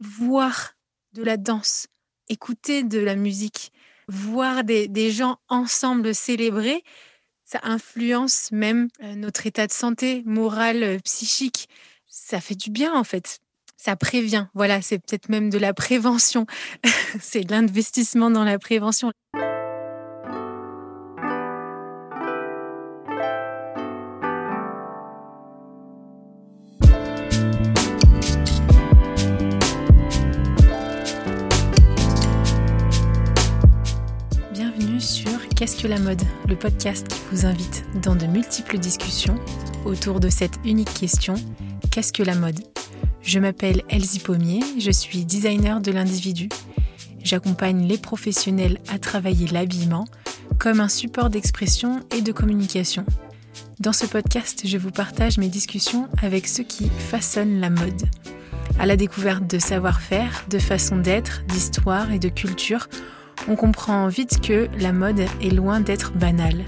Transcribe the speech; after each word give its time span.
voir 0.00 0.74
de 1.12 1.22
la 1.22 1.36
danse, 1.36 1.86
écouter 2.28 2.82
de 2.82 2.98
la 2.98 3.16
musique, 3.16 3.72
voir 4.08 4.64
des, 4.64 5.10
gens 5.10 5.38
ensemble 5.48 6.14
célébrer, 6.14 6.82
ça 7.44 7.60
influence 7.62 8.50
même 8.52 8.88
euh, 9.02 9.14
notre 9.14 9.46
état 9.46 9.66
de 9.66 9.72
santé 9.72 10.22
moral, 10.24 10.82
euh, 10.82 10.98
psychique. 11.00 11.68
Ça 12.06 12.40
fait 12.40 12.54
du 12.54 12.70
bien 12.70 12.94
en 12.94 13.04
fait. 13.04 13.40
Ça 13.76 13.96
prévient. 13.96 14.46
Voilà, 14.54 14.82
c'est 14.82 14.98
peut-être 14.98 15.28
même 15.28 15.50
de 15.50 15.58
la 15.58 15.74
prévention. 15.74 16.46
c'est 17.20 17.42
de 17.42 17.52
l'investissement 17.52 18.30
dans 18.30 18.44
la 18.44 18.58
prévention. 18.58 19.10
La 35.88 35.98
mode 35.98 36.20
Le 36.46 36.56
podcast 36.56 37.08
qui 37.08 37.20
vous 37.32 37.46
invite 37.46 37.84
dans 38.02 38.14
de 38.14 38.26
multiples 38.26 38.76
discussions 38.76 39.36
autour 39.86 40.20
de 40.20 40.28
cette 40.28 40.58
unique 40.64 40.92
question 40.92 41.34
Qu'est-ce 41.90 42.12
que 42.12 42.22
la 42.22 42.34
mode? 42.34 42.60
Je 43.22 43.38
m'appelle 43.38 43.82
Elsie 43.88 44.18
Pommier, 44.18 44.60
je 44.78 44.90
suis 44.90 45.24
designer 45.24 45.80
de 45.80 45.90
l'individu. 45.90 46.50
J'accompagne 47.24 47.86
les 47.86 47.96
professionnels 47.96 48.78
à 48.92 48.98
travailler 48.98 49.46
l'habillement 49.46 50.04
comme 50.58 50.80
un 50.80 50.88
support 50.88 51.30
d'expression 51.30 52.00
et 52.14 52.20
de 52.20 52.32
communication. 52.32 53.06
Dans 53.78 53.94
ce 53.94 54.04
podcast, 54.04 54.62
je 54.66 54.76
vous 54.76 54.90
partage 54.90 55.38
mes 55.38 55.48
discussions 55.48 56.08
avec 56.22 56.46
ceux 56.46 56.64
qui 56.64 56.90
façonnent 56.90 57.58
la 57.58 57.70
mode. 57.70 58.02
À 58.78 58.84
la 58.84 58.96
découverte 58.96 59.46
de 59.46 59.58
savoir-faire, 59.58 60.44
de 60.50 60.58
façon 60.58 60.98
d'être, 60.98 61.42
d'histoire 61.46 62.12
et 62.12 62.18
de 62.18 62.28
culture, 62.28 62.88
on 63.48 63.56
comprend 63.56 64.08
vite 64.08 64.40
que 64.40 64.68
la 64.78 64.92
mode 64.92 65.20
est 65.40 65.54
loin 65.54 65.80
d'être 65.80 66.12
banale. 66.12 66.64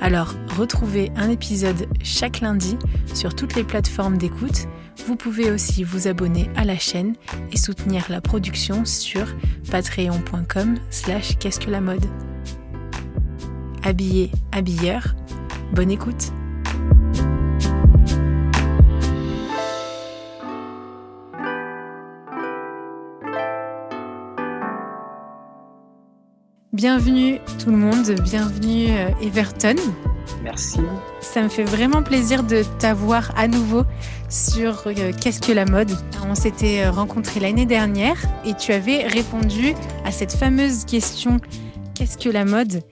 Alors, 0.00 0.34
retrouvez 0.56 1.10
un 1.16 1.30
épisode 1.30 1.86
chaque 2.02 2.40
lundi 2.40 2.76
sur 3.14 3.34
toutes 3.34 3.54
les 3.54 3.64
plateformes 3.64 4.18
d'écoute. 4.18 4.66
Vous 5.06 5.16
pouvez 5.16 5.50
aussi 5.50 5.84
vous 5.84 6.08
abonner 6.08 6.50
à 6.56 6.64
la 6.64 6.78
chaîne 6.78 7.14
et 7.52 7.56
soutenir 7.56 8.04
la 8.08 8.20
production 8.20 8.84
sur 8.84 9.26
patreon.com 9.70 10.76
slash 10.90 11.38
qu'est-ce 11.38 11.60
que 11.60 11.70
la 11.70 11.80
mode. 11.80 12.04
Habillé, 13.82 14.30
habilleur, 14.52 15.14
bonne 15.72 15.90
écoute 15.90 16.32
Bienvenue 26.76 27.38
tout 27.58 27.70
le 27.70 27.78
monde, 27.78 28.10
bienvenue 28.22 28.88
euh, 28.90 29.08
Everton. 29.22 29.76
Merci. 30.44 30.78
Ça 31.22 31.40
me 31.40 31.48
fait 31.48 31.64
vraiment 31.64 32.02
plaisir 32.02 32.42
de 32.42 32.64
t'avoir 32.78 33.32
à 33.34 33.48
nouveau 33.48 33.84
sur 34.28 34.86
euh, 34.86 35.12
Qu'est-ce 35.18 35.40
que 35.40 35.52
la 35.52 35.64
mode? 35.64 35.90
On 36.28 36.34
s'était 36.34 36.84
euh, 36.84 36.90
rencontrés 36.90 37.40
l'année 37.40 37.64
dernière 37.64 38.18
et 38.44 38.52
tu 38.52 38.72
avais 38.72 39.06
répondu 39.06 39.72
à 40.04 40.10
cette 40.10 40.32
fameuse 40.32 40.84
question 40.84 41.38
Qu'est-ce 41.94 42.18
que 42.18 42.28
la 42.28 42.44
mode? 42.44 42.82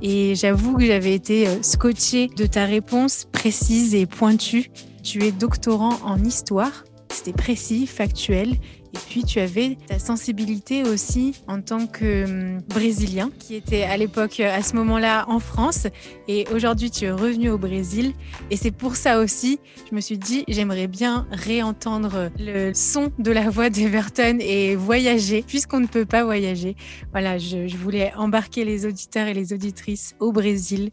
Et 0.00 0.34
j'avoue 0.36 0.78
que 0.78 0.86
j'avais 0.86 1.12
été 1.12 1.46
scotchée 1.62 2.28
de 2.28 2.46
ta 2.46 2.64
réponse 2.64 3.26
précise 3.30 3.94
et 3.94 4.06
pointue. 4.06 4.70
Tu 5.02 5.22
es 5.22 5.32
doctorant 5.32 5.98
en 6.02 6.16
histoire. 6.24 6.84
C'était 7.10 7.34
précis, 7.34 7.86
factuel 7.86 8.56
et 8.94 8.98
puis 9.08 9.24
tu 9.24 9.40
avais 9.40 9.76
ta 9.86 9.98
sensibilité 9.98 10.82
aussi 10.84 11.42
en 11.48 11.60
tant 11.60 11.86
que 11.86 12.24
hum, 12.24 12.62
Brésilien 12.68 13.30
qui 13.38 13.54
était 13.54 13.82
à 13.82 13.96
l'époque 13.96 14.40
à 14.40 14.62
ce 14.62 14.76
moment-là 14.76 15.24
en 15.28 15.40
France 15.40 15.86
et 16.28 16.46
aujourd'hui 16.54 16.90
tu 16.90 17.04
es 17.04 17.10
revenu 17.10 17.50
au 17.50 17.58
Brésil 17.58 18.12
et 18.50 18.56
c'est 18.56 18.70
pour 18.70 18.96
ça 18.96 19.20
aussi 19.20 19.58
je 19.90 19.94
me 19.94 20.00
suis 20.00 20.18
dit 20.18 20.44
j'aimerais 20.48 20.86
bien 20.86 21.26
réentendre 21.30 22.30
le 22.38 22.72
son 22.74 23.12
de 23.18 23.30
la 23.30 23.50
voix 23.50 23.70
d'Everton 23.70 24.38
et 24.40 24.76
voyager 24.76 25.42
puisqu'on 25.42 25.80
ne 25.80 25.86
peut 25.86 26.04
pas 26.04 26.24
voyager. 26.24 26.76
Voilà, 27.12 27.38
je, 27.38 27.66
je 27.66 27.76
voulais 27.76 28.12
embarquer 28.16 28.64
les 28.64 28.86
auditeurs 28.86 29.26
et 29.26 29.34
les 29.34 29.52
auditrices 29.52 30.14
au 30.20 30.32
Brésil 30.32 30.90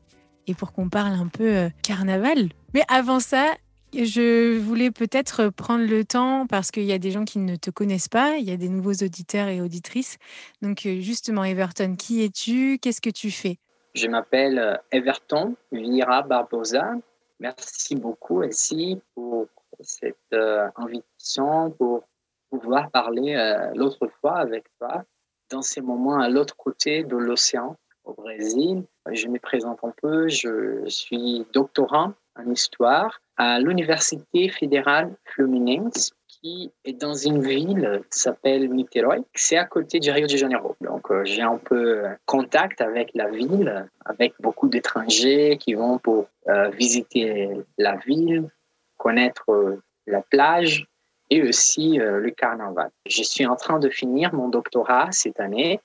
et 0.48 0.54
pour 0.54 0.72
qu'on 0.74 0.90
parle 0.90 1.14
un 1.14 1.28
peu 1.28 1.56
euh, 1.56 1.70
carnaval. 1.84 2.50
Mais 2.74 2.84
avant 2.88 3.20
ça, 3.20 3.54
je 3.94 4.58
voulais 4.58 4.92
peut-être 4.92 5.50
prendre 5.50 5.86
le 5.86 6.06
temps 6.06 6.48
parce 6.48 6.72
qu'il 6.72 6.84
y 6.84 6.94
a 6.94 6.98
des 6.98 7.12
gens 7.12 7.26
qui 7.26 7.40
ne 7.40 7.56
te 7.56 7.70
connaissent 7.70 8.08
pas, 8.08 8.38
il 8.38 8.48
y 8.48 8.52
a 8.52 8.58
des 8.58 8.70
nouveaux 8.70 8.94
auditeurs 8.94 9.48
et 9.50 9.62
auditrices. 9.62 10.18
Donc 10.62 10.86
euh, 10.86 11.00
justement, 11.00 11.44
Everton, 11.44 11.96
qui 11.96 12.24
es-tu? 12.24 12.80
Qu'est-ce 12.82 13.02
que 13.02 13.10
tu 13.10 13.32
fais? 13.32 13.58
Je 13.94 14.08
m'appelle 14.08 14.60
euh, 14.60 14.76
Everton 14.92 15.56
Vira 15.72 16.22
Barbosa. 16.22 16.94
Merci 17.40 17.96
beaucoup, 17.96 18.44
Elsie, 18.44 19.02
pour 19.14 19.48
cette 19.82 20.16
euh, 20.34 20.68
invitation, 20.76 21.72
pour 21.72 22.04
pouvoir 22.50 22.92
parler 22.92 23.36
l'autre 23.76 24.10
fois 24.20 24.38
avec 24.38 24.66
toi 24.78 25.06
dans 25.50 25.62
ces 25.62 25.80
moments 25.80 26.20
à 26.20 26.28
l'autre 26.28 26.58
côté 26.58 27.04
de 27.04 27.16
l'océan 27.16 27.78
au 28.04 28.14
Brésil. 28.14 28.84
Je 29.10 29.28
me 29.28 29.40
présente 29.40 29.80
un 29.84 29.94
peu, 30.02 30.28
je 30.28 30.84
suis 30.88 31.46
doctorant 31.54 32.14
en 32.36 32.50
histoire 32.52 33.22
à 33.38 33.60
l'Université 33.60 34.50
fédérale 34.50 35.16
Fluminense, 35.26 36.12
qui 36.28 36.72
est 36.86 36.94
dans 36.94 37.14
une 37.14 37.42
ville 37.42 38.02
qui 38.12 38.20
s'appelle 38.20 38.70
Niterói. 38.72 39.24
C'est 39.36 39.58
à 39.58 39.66
côté 39.66 40.00
du 40.00 40.12
Rio 40.12 40.28
de 40.28 40.38
Janeiro. 40.38 40.76
Donc, 40.82 41.12
euh, 41.12 41.24
j'ai 41.24 41.42
un 41.42 41.58
peu 41.58 42.04
contact 42.26 42.82
avec 42.82 43.12
la 43.14 43.30
ville, 43.30 43.88
avec 44.06 44.34
beaucoup 44.40 44.68
d'étrangers 44.68 45.58
qui 45.60 45.74
vont 45.76 46.00
pour 46.00 46.28
euh, 46.48 46.70
visiter 46.70 47.50
la 47.78 47.96
ville, 47.98 48.50
connaître 48.98 49.50
euh, 49.50 49.82
la 50.08 50.22
plage 50.22 50.88
et 51.30 51.44
aussi 51.44 51.98
le 51.98 52.30
carnaval. 52.32 52.90
Je 53.06 53.24
suis 53.24 53.46
en 53.46 53.56
train 53.56 53.80
de 53.80 53.90
finir 53.90 54.34
mon 54.34 54.50
doctorat 54.50 55.08
cette 55.12 55.40
année. 55.40 55.80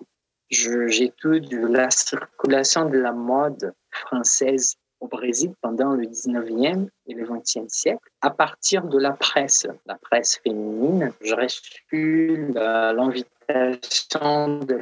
J'étudie 0.50 1.60
la 1.68 1.88
circulation 1.90 2.88
de 2.88 2.98
la 2.98 3.12
mode 3.12 3.72
française 3.90 4.76
au 5.00 5.08
Brésil 5.08 5.52
pendant 5.60 5.92
le 5.92 6.04
19e 6.04 6.88
et 7.06 7.14
le 7.14 7.26
20e 7.26 7.68
siècle, 7.68 8.08
à 8.20 8.30
partir 8.30 8.84
de 8.84 8.98
la 8.98 9.12
presse, 9.12 9.66
la 9.86 9.96
presse 9.96 10.40
féminine. 10.42 11.12
J'ai 11.20 11.34
reçu 11.34 12.52
l'invitation 12.54 14.58
de 14.58 14.80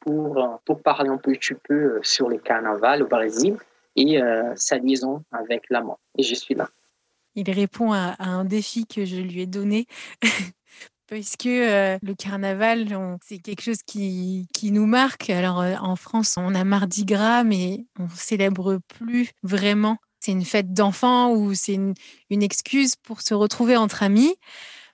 pour, 0.00 0.60
pour 0.64 0.82
parler 0.82 1.10
un 1.10 1.18
petit 1.18 1.54
peu 1.54 2.00
sur 2.02 2.28
le 2.28 2.38
carnaval 2.38 3.02
au 3.02 3.06
Brésil 3.06 3.56
et 3.96 4.20
euh, 4.20 4.52
sa 4.56 4.78
liaison 4.78 5.22
avec 5.32 5.64
la 5.70 5.82
mode. 5.82 5.96
Et 6.16 6.22
je 6.22 6.34
suis 6.34 6.54
là. 6.54 6.68
Il 7.34 7.50
répond 7.50 7.92
à 7.92 8.16
un 8.18 8.44
défi 8.44 8.86
que 8.86 9.04
je 9.04 9.16
lui 9.16 9.42
ai 9.42 9.46
donné 9.46 9.86
puisque 11.12 11.44
le 11.44 12.14
carnaval, 12.14 12.88
c'est 13.22 13.38
quelque 13.38 13.60
chose 13.60 13.82
qui, 13.86 14.48
qui, 14.54 14.70
nous 14.70 14.86
marque. 14.86 15.28
Alors 15.28 15.58
en 15.58 15.94
France, 15.94 16.36
on 16.38 16.54
a 16.54 16.64
Mardi 16.64 17.04
Gras, 17.04 17.44
mais 17.44 17.84
on 17.98 18.08
célèbre 18.08 18.78
plus 18.88 19.30
vraiment. 19.42 19.98
C'est 20.20 20.32
une 20.32 20.44
fête 20.44 20.72
d'enfants 20.72 21.32
ou 21.34 21.52
c'est 21.52 21.74
une, 21.74 21.92
une, 22.30 22.42
excuse 22.42 22.96
pour 22.96 23.20
se 23.20 23.34
retrouver 23.34 23.76
entre 23.76 24.02
amis. 24.02 24.34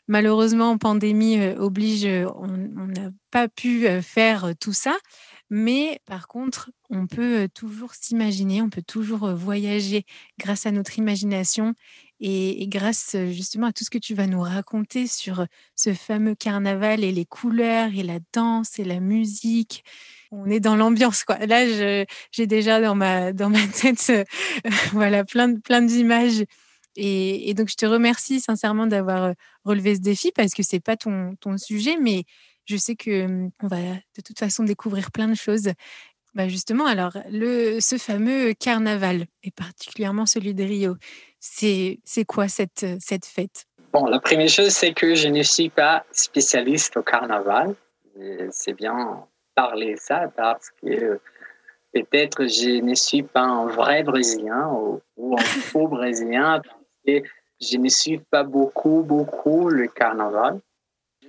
Malheureusement, 0.08 0.76
pandémie 0.76 1.40
oblige, 1.56 2.04
on 2.06 2.48
n'a 2.48 3.10
pas 3.30 3.46
pu 3.46 3.86
faire 4.02 4.54
tout 4.58 4.72
ça. 4.72 4.96
Mais 5.50 6.00
par 6.04 6.26
contre, 6.26 6.70
on 6.90 7.06
peut 7.06 7.48
toujours 7.54 7.94
s'imaginer, 7.94 8.60
on 8.60 8.70
peut 8.70 8.82
toujours 8.82 9.30
voyager 9.34 10.04
grâce 10.38 10.66
à 10.66 10.72
notre 10.72 10.98
imagination 10.98 11.74
et, 12.20 12.66
grâce 12.68 13.16
justement 13.30 13.68
à 13.68 13.72
tout 13.72 13.84
ce 13.84 13.90
que 13.90 13.98
tu 13.98 14.14
vas 14.14 14.26
nous 14.26 14.40
raconter 14.40 15.06
sur 15.06 15.46
ce 15.76 15.94
fameux 15.94 16.34
carnaval 16.34 17.04
et 17.04 17.12
les 17.12 17.24
couleurs 17.24 17.90
et 17.94 18.02
la 18.02 18.18
danse 18.32 18.78
et 18.78 18.84
la 18.84 19.00
musique. 19.00 19.84
On 20.30 20.46
est 20.46 20.60
dans 20.60 20.76
l'ambiance, 20.76 21.24
quoi. 21.24 21.38
Là, 21.46 22.06
j'ai 22.32 22.46
déjà 22.46 22.80
dans 22.80 22.94
ma, 22.94 23.32
dans 23.32 23.50
ma 23.50 23.66
tête 23.80 24.12
voilà, 24.92 25.24
plein, 25.24 25.54
plein 25.56 25.82
d'images. 25.82 26.44
Et, 26.96 27.54
donc, 27.54 27.68
je 27.70 27.76
te 27.76 27.86
remercie 27.86 28.40
sincèrement 28.40 28.88
d'avoir 28.88 29.32
relevé 29.64 29.94
ce 29.94 30.00
défi 30.00 30.32
parce 30.34 30.52
que 30.52 30.64
c'est 30.64 30.80
pas 30.80 30.96
ton, 30.96 31.36
ton 31.36 31.56
sujet, 31.56 31.96
mais 31.96 32.24
je 32.68 32.76
sais 32.76 32.96
que 32.96 33.26
mmh, 33.26 33.50
on 33.62 33.66
va 33.68 33.78
de 33.78 34.22
toute 34.24 34.38
façon 34.38 34.64
découvrir 34.64 35.10
plein 35.10 35.28
de 35.28 35.34
choses. 35.34 35.70
Bah 36.34 36.48
justement, 36.48 36.86
alors, 36.86 37.12
le, 37.30 37.80
ce 37.80 37.96
fameux 37.96 38.52
carnaval, 38.54 39.26
et 39.42 39.50
particulièrement 39.50 40.26
celui 40.26 40.54
de 40.54 40.62
Rio, 40.62 40.96
c'est 41.40 41.98
quoi 42.26 42.48
cette, 42.48 42.86
cette 43.00 43.26
fête? 43.26 43.66
Bon, 43.92 44.06
la 44.06 44.20
première 44.20 44.48
chose, 44.48 44.70
c'est 44.70 44.92
que 44.92 45.14
je 45.14 45.28
ne 45.28 45.42
suis 45.42 45.70
pas 45.70 46.04
spécialiste 46.12 46.96
au 46.96 47.02
carnaval. 47.02 47.74
C'est 48.50 48.74
bien 48.74 49.24
parler 49.54 49.96
ça 49.96 50.30
parce 50.36 50.70
que 50.82 51.18
peut-être 51.92 52.46
je 52.46 52.82
ne 52.82 52.94
suis 52.94 53.22
pas 53.22 53.42
un 53.42 53.66
vrai 53.66 54.02
Brésilien 54.02 54.68
ou, 54.72 55.00
ou 55.16 55.34
un 55.38 55.42
faux 55.72 55.88
Brésilien 55.88 56.60
parce 56.60 56.84
que 57.06 57.28
je 57.60 57.76
ne 57.78 57.88
suis 57.88 58.18
pas 58.18 58.44
beaucoup, 58.44 59.02
beaucoup 59.02 59.68
le 59.68 59.88
carnaval. 59.88 60.60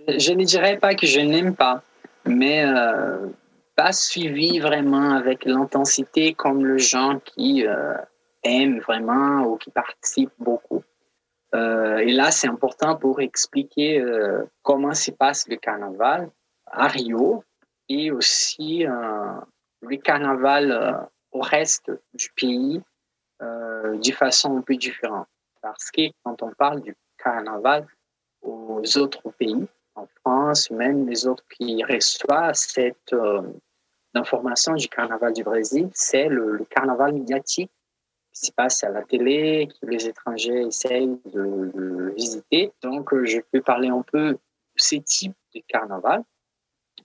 Je 0.07 0.33
ne 0.33 0.43
dirais 0.43 0.77
pas 0.77 0.95
que 0.95 1.07
je 1.07 1.19
n'aime 1.19 1.55
pas, 1.55 1.81
mais 2.25 2.63
euh, 2.65 3.27
pas 3.81 3.93
suivi 3.93 4.59
vraiment 4.59 5.11
avec 5.11 5.45
l'intensité 5.45 6.33
comme 6.33 6.65
le 6.65 6.77
gens 6.77 7.17
qui 7.21 7.65
euh, 7.65 7.95
aiment 8.43 8.81
vraiment 8.81 9.45
ou 9.45 9.55
qui 9.55 9.71
participent 9.71 10.37
beaucoup. 10.37 10.83
Euh, 11.55 11.99
et 11.99 12.11
là, 12.11 12.29
c'est 12.29 12.49
important 12.49 12.97
pour 12.97 13.21
expliquer 13.21 14.03
comment 14.63 14.93
se 14.93 15.11
passe 15.11 15.47
le 15.47 15.55
carnaval 15.55 16.29
à 16.65 16.87
Rio 16.87 17.45
et 17.87 18.11
aussi 18.11 18.83
le 18.83 19.95
carnaval 20.03 21.07
au 21.31 21.39
reste 21.39 21.89
du 22.13 22.29
pays 22.35 22.81
de 23.39 24.11
façon 24.11 24.57
un 24.57 24.61
peu 24.61 24.75
différente. 24.75 25.27
Parce 25.61 25.89
que 25.89 26.01
quand 26.23 26.43
on 26.43 26.51
parle 26.51 26.81
du 26.81 26.93
carnaval 27.17 27.87
aux 28.41 28.97
autres 28.97 29.29
pays, 29.37 29.65
en 29.95 30.05
France, 30.19 30.69
même 30.69 31.07
les 31.07 31.25
autres 31.25 31.45
qui 31.55 31.81
reçoivent 31.85 32.55
cette 32.55 33.15
euh, 34.15 34.19
information 34.19 34.73
du 34.73 34.87
carnaval 34.87 35.33
du 35.33 35.43
Brésil, 35.43 35.89
c'est 35.93 36.27
le, 36.27 36.65
carnaval 36.69 37.13
médiatique 37.13 37.71
qui 38.33 38.47
se 38.47 38.51
passe 38.51 38.83
à 38.83 38.89
la 38.89 39.01
télé, 39.03 39.67
que 39.81 39.87
les 39.87 40.07
étrangers 40.07 40.67
essayent 40.67 41.19
de, 41.25 42.13
visiter. 42.15 42.71
Donc, 42.81 43.13
euh, 43.13 43.25
je 43.25 43.39
peux 43.51 43.61
parler 43.61 43.89
un 43.89 44.01
peu 44.01 44.33
de 44.33 44.39
ces 44.75 45.01
types 45.01 45.35
de 45.55 45.61
carnaval 45.67 46.23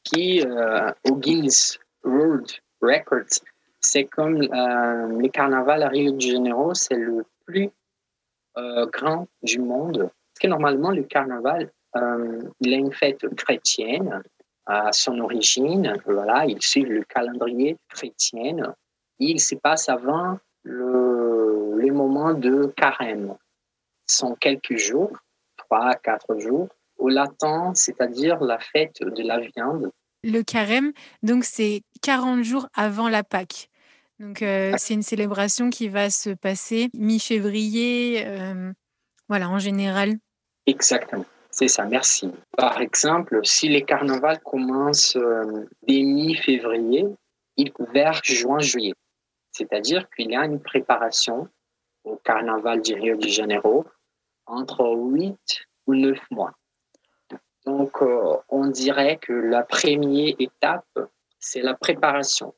qui, 0.02 0.42
euh, 0.42 0.90
au 1.08 1.16
Guinness 1.16 1.78
World 2.04 2.50
Records, 2.80 3.40
c'est 3.80 4.04
comme 4.04 4.40
le 4.40 5.28
carnaval 5.28 5.82
à 5.82 5.88
Rio 5.88 6.12
de 6.12 6.20
Janeiro, 6.20 6.74
c'est 6.74 6.96
le 6.96 7.24
plus 7.44 7.70
grand 8.56 9.26
du 9.42 9.58
monde. 9.58 9.98
Parce 9.98 10.40
que 10.40 10.46
normalement, 10.46 10.90
le 10.90 11.02
carnaval 11.02 11.70
euh, 11.96 12.42
il 12.60 12.74
a 12.74 12.76
une 12.76 12.92
fête 12.92 13.26
chrétienne 13.36 14.22
à 14.66 14.92
son 14.92 15.18
origine. 15.20 15.96
Voilà, 16.06 16.46
il 16.46 16.60
suit 16.62 16.82
le 16.82 17.02
calendrier 17.02 17.76
chrétien. 17.88 18.74
Il 19.18 19.40
se 19.40 19.54
passe 19.54 19.88
avant 19.88 20.38
le, 20.62 21.78
les 21.78 21.90
moments 21.90 22.34
de 22.34 22.72
carême. 22.76 23.36
Ce 24.06 24.18
sont 24.18 24.34
quelques 24.34 24.76
jours, 24.76 25.16
trois, 25.56 25.94
quatre 25.94 26.38
jours, 26.38 26.68
au 26.98 27.08
latin, 27.08 27.72
c'est-à-dire 27.74 28.42
la 28.42 28.58
fête 28.58 29.02
de 29.02 29.22
la 29.22 29.40
viande. 29.40 29.90
Le 30.22 30.42
carême, 30.42 30.92
donc 31.22 31.44
c'est 31.44 31.82
40 32.02 32.42
jours 32.44 32.66
avant 32.74 33.08
la 33.08 33.24
Pâque. 33.24 33.68
Donc 34.18 34.42
euh, 34.42 34.72
ah. 34.74 34.78
c'est 34.78 34.94
une 34.94 35.02
célébration 35.02 35.70
qui 35.70 35.88
va 35.88 36.08
se 36.08 36.30
passer 36.30 36.88
mi-février, 36.94 38.24
euh, 38.26 38.72
voilà, 39.28 39.48
en 39.50 39.58
général. 39.58 40.14
Exactement. 40.66 41.26
C'est 41.56 41.68
ça, 41.68 41.84
merci. 41.84 42.32
Par 42.56 42.80
exemple, 42.80 43.38
si 43.44 43.68
les 43.68 43.84
carnavals 43.84 44.40
commencent 44.40 45.14
euh, 45.14 45.68
dès 45.86 46.02
mi-février, 46.02 47.06
vers 47.92 48.20
juin-juillet. 48.24 48.94
C'est-à-dire 49.52 50.10
qu'il 50.10 50.32
y 50.32 50.36
a 50.36 50.44
une 50.44 50.60
préparation 50.60 51.48
au 52.02 52.16
carnaval 52.16 52.82
du 52.82 52.94
Rio 52.94 53.16
de 53.16 53.28
Janeiro 53.28 53.84
entre 54.46 54.84
8 54.96 55.38
ou 55.86 55.94
9 55.94 56.18
mois. 56.32 56.54
Donc, 57.64 58.02
euh, 58.02 58.36
on 58.48 58.66
dirait 58.66 59.18
que 59.18 59.32
la 59.32 59.62
première 59.62 60.34
étape, 60.40 60.98
c'est 61.38 61.62
la 61.62 61.74
préparation. 61.74 62.52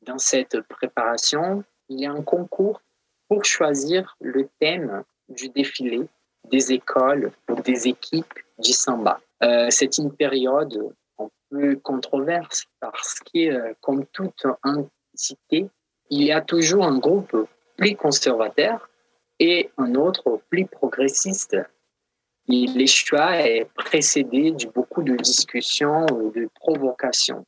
Dans 0.00 0.16
cette 0.16 0.62
préparation, 0.62 1.64
il 1.90 2.00
y 2.00 2.06
a 2.06 2.12
un 2.12 2.22
concours 2.22 2.80
pour 3.28 3.44
choisir 3.44 4.16
le 4.22 4.48
thème 4.58 5.04
du 5.28 5.50
défilé 5.50 6.08
des 6.50 6.72
écoles 6.72 7.32
ou 7.48 7.60
des 7.62 7.88
équipes 7.88 8.34
du 8.58 8.72
samba. 8.72 9.20
Euh, 9.42 9.66
c'est 9.70 9.98
une 9.98 10.12
période 10.12 10.94
un 11.18 11.28
peu 11.50 11.76
controverse 11.76 12.64
parce 12.80 13.20
que, 13.20 13.50
euh, 13.50 13.74
comme 13.80 14.06
toute 14.06 14.46
entité, 14.62 15.68
il 16.10 16.22
y 16.22 16.32
a 16.32 16.40
toujours 16.40 16.84
un 16.84 16.98
groupe 16.98 17.36
plus 17.76 17.96
conservateur 17.96 18.88
et 19.38 19.70
un 19.76 19.94
autre 19.94 20.40
plus 20.48 20.66
progressiste. 20.66 21.56
Et 22.48 22.66
les 22.66 22.86
est 23.10 23.64
précédé 23.74 24.52
de 24.52 24.66
beaucoup 24.68 25.02
de 25.02 25.16
discussions 25.16 26.06
ou 26.12 26.30
de 26.30 26.48
provocations. 26.54 27.44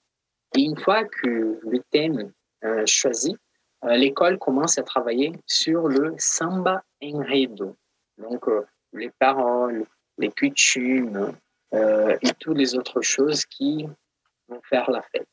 Et 0.56 0.62
une 0.62 0.76
fois 0.76 1.04
que 1.04 1.60
le 1.62 1.78
thème 1.90 2.32
euh, 2.64 2.82
choisi, 2.84 3.36
l'école 3.84 4.38
commence 4.38 4.76
à 4.76 4.82
travailler 4.82 5.32
sur 5.46 5.86
le 5.86 6.16
samba 6.18 6.82
enredo. 7.00 7.76
Donc, 8.18 8.44
les 8.92 9.10
paroles, 9.18 9.84
les 10.18 10.30
coutumes 10.30 11.32
euh, 11.74 12.16
et 12.22 12.32
toutes 12.38 12.56
les 12.56 12.74
autres 12.74 13.02
choses 13.02 13.44
qui 13.44 13.86
vont 14.48 14.60
faire 14.62 14.90
la 14.90 15.02
fête. 15.02 15.28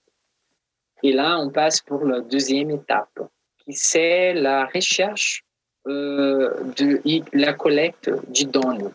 Et 1.03 1.13
là, 1.13 1.37
on 1.39 1.49
passe 1.49 1.81
pour 1.81 2.05
la 2.05 2.21
deuxième 2.21 2.71
étape, 2.71 3.19
qui 3.57 3.73
c'est 3.73 4.33
la 4.33 4.65
recherche 4.65 5.43
euh, 5.87 6.53
de 6.77 7.01
la 7.33 7.53
collecte 7.53 8.09
du 8.31 8.45
don. 8.45 8.91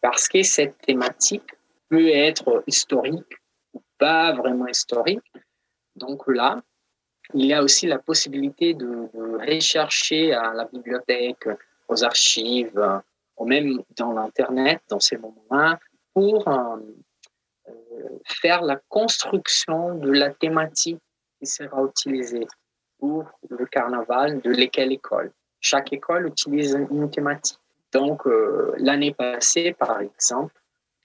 Parce 0.00 0.28
que 0.28 0.42
cette 0.42 0.78
thématique 0.78 1.54
peut 1.88 2.08
être 2.08 2.62
historique 2.66 3.34
ou 3.74 3.82
pas 3.98 4.32
vraiment 4.32 4.66
historique. 4.66 5.20
Donc 5.96 6.26
là, 6.26 6.62
il 7.34 7.44
y 7.44 7.52
a 7.52 7.62
aussi 7.62 7.86
la 7.86 7.98
possibilité 7.98 8.74
de, 8.74 9.08
de 9.12 9.54
rechercher 9.54 10.32
à 10.32 10.52
la 10.54 10.64
bibliothèque, 10.64 11.46
aux 11.88 12.02
archives, 12.02 13.02
ou 13.40 13.46
même 13.46 13.82
dans 13.96 14.12
l'Internet, 14.12 14.82
dans 14.88 15.00
ces 15.00 15.16
moments-là, 15.16 15.80
pour 16.12 16.46
euh, 16.46 16.76
euh, 17.68 17.72
faire 18.26 18.60
la 18.62 18.76
construction 18.88 19.94
de 19.94 20.12
la 20.12 20.28
thématique 20.30 21.00
qui 21.38 21.46
sera 21.46 21.82
utilisée 21.82 22.46
pour 22.98 23.24
le 23.48 23.64
carnaval 23.64 24.42
de 24.42 24.50
lesquelles 24.50 24.92
école. 24.92 25.32
Chaque 25.58 25.90
école 25.94 26.26
utilise 26.26 26.78
une 26.90 27.10
thématique. 27.10 27.58
Donc, 27.92 28.26
euh, 28.26 28.74
l'année 28.76 29.14
passée, 29.14 29.72
par 29.72 30.02
exemple, 30.02 30.54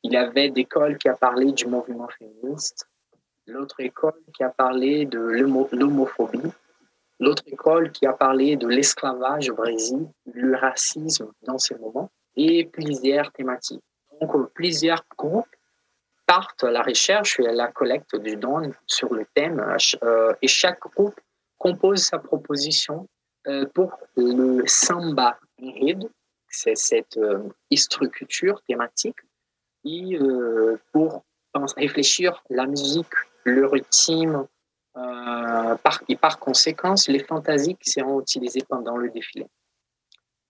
il 0.04 0.12
y 0.12 0.18
avait 0.18 0.50
des 0.50 0.62
écoles 0.62 0.98
qui 0.98 1.08
a 1.08 1.16
parlé 1.16 1.54
du 1.54 1.68
mouvement 1.68 2.10
féministe, 2.20 2.86
l'autre 3.48 3.80
école 3.80 4.22
qui 4.36 4.44
a 4.44 4.50
parlé 4.50 5.06
de 5.06 5.20
l'homophobie, 5.20 6.52
l'autre 7.22 7.44
école 7.48 7.94
qui 7.94 8.06
a 8.06 8.14
parlé 8.14 8.58
de 8.58 8.68
l'esclavage 8.68 9.50
au 9.50 9.56
Brésil, 9.56 10.06
le 10.26 10.58
racisme 10.58 11.32
dans 11.44 11.58
ces 11.58 11.76
moments 11.76 12.12
et 12.36 12.66
plusieurs 12.66 13.32
thématiques. 13.32 13.84
Donc, 14.22 14.36
euh, 14.36 14.50
plusieurs 14.54 15.04
groupes 15.18 15.48
partent 16.26 16.64
à 16.64 16.72
la 16.72 16.82
recherche 16.82 17.40
et 17.40 17.48
à 17.48 17.52
la 17.52 17.68
collecte 17.68 18.16
du 18.16 18.36
don 18.36 18.72
sur 18.88 19.14
le 19.14 19.26
thème 19.34 19.64
euh, 20.04 20.34
et 20.42 20.48
chaque 20.48 20.80
groupe 20.80 21.20
compose 21.58 22.04
sa 22.04 22.20
proposition 22.20 23.08
euh, 23.48 23.66
pour 23.74 23.98
le 24.16 24.64
samba 24.66 25.38
ride, 25.60 26.10
c'est 26.50 26.76
cette 26.76 27.20
structure 27.74 28.62
thématique, 28.64 29.18
et 29.84 30.18
pour 30.94 31.26
réfléchir 31.76 32.44
la 32.50 32.66
musique, 32.66 33.14
le 33.44 33.68
rythme, 33.68 34.48
par, 34.94 36.02
et 36.08 36.16
par 36.16 36.40
conséquent 36.40 36.96
les 37.08 37.20
fantasies 37.20 37.76
qui 37.76 37.90
seront 37.90 38.22
utilisées 38.22 38.64
pendant 38.68 38.96
le 38.96 39.10
défilé. 39.10 39.48